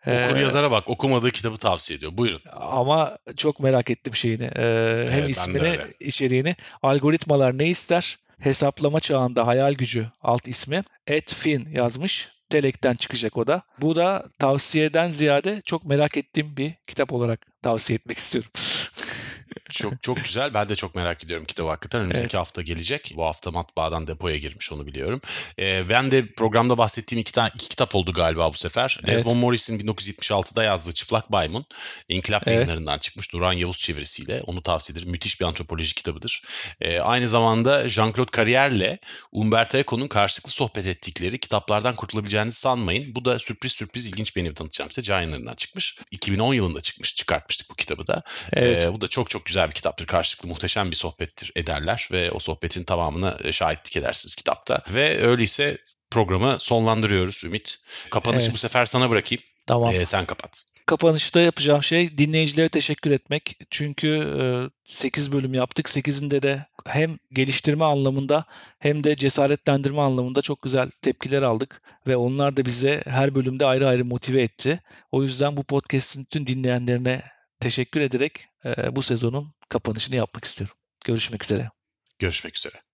[0.01, 2.17] Okur ee, yazara bak okumadığı kitabı tavsiye ediyor.
[2.17, 2.41] Buyurun.
[2.51, 4.43] Ama çok merak ettim şeyini.
[4.43, 6.55] Ee, evet, hem ismini, içeriğini.
[6.81, 8.17] Algoritmalar ne ister?
[8.39, 10.83] Hesaplama çağında hayal gücü alt ismi.
[11.07, 12.36] Ed Finn yazmış.
[12.49, 13.61] Telek'ten çıkacak o da.
[13.81, 18.51] Bu da tavsiyeden ziyade çok merak ettiğim bir kitap olarak tavsiye etmek istiyorum.
[19.71, 20.53] Çok çok güzel.
[20.53, 22.01] Ben de çok merak ediyorum kitabı hakikaten.
[22.01, 22.33] Önümüzdeki Evet.
[22.35, 23.13] hafta gelecek.
[23.15, 25.21] Bu hafta matbaadan depoya girmiş onu biliyorum.
[25.59, 28.99] Ee, ben de programda bahsettiğim iki, tane, iki kitap oldu galiba bu sefer.
[29.03, 29.15] Evet.
[29.15, 31.65] Desmond Morris'in 1976'da yazdığı Çıplak Maymun.
[32.09, 32.55] İnkılap Evet.
[32.55, 33.33] yayınlarından çıkmış.
[33.33, 34.41] Duran Yavuz çevirisiyle.
[34.41, 35.11] Onu tavsiye ederim.
[35.11, 36.41] Müthiş bir antropoloji kitabıdır.
[36.81, 38.97] Ee, aynı zamanda Jean-Claude Carrier'le
[39.31, 43.15] Umberto Eco'nun karşılıklı sohbet ettikleri kitaplardan kurtulabileceğinizi sanmayın.
[43.15, 45.01] Bu da sürpriz sürpriz ilginç yayını tanıtacağım size.
[45.05, 45.99] Can yayınlarından çıkmış.
[46.11, 47.15] 2010 yılında çıkmış.
[47.15, 48.23] Çıkartmıştık bu kitabı da.
[48.53, 48.77] Evet.
[48.77, 50.05] Ee, bu da çok çok güzel bir kitaptır.
[50.05, 54.83] Karşılıklı muhteşem bir sohbettir ederler ve o sohbetin tamamına e, şahitlik edersiniz kitapta.
[54.89, 55.77] Ve öyleyse
[56.11, 57.77] programı sonlandırıyoruz Ümit.
[58.11, 58.53] Kapanışı Evet.
[58.53, 59.43] bu sefer sana bırakayım.
[59.67, 59.95] Tamam.
[59.95, 60.63] Ee, sen kapat.
[60.85, 63.57] Kapanışta yapacağım şey dinleyicilere teşekkür etmek.
[63.69, 65.87] Çünkü 8 bölüm yaptık.
[65.87, 68.45] 8'inde de hem geliştirme anlamında
[68.79, 71.81] hem de cesaretlendirme anlamında çok güzel tepkiler aldık.
[72.07, 74.79] Ve onlar da bize her bölümde ayrı ayrı motive etti.
[75.11, 77.23] O yüzden bu podcast'in tüm dinleyenlerine
[77.59, 78.56] teşekkür ederek e,
[78.91, 80.75] bu sezonun kapanışını yapmak istiyorum.
[81.05, 81.71] Görüşmek üzere.
[82.19, 82.86] Görüşmek üzere.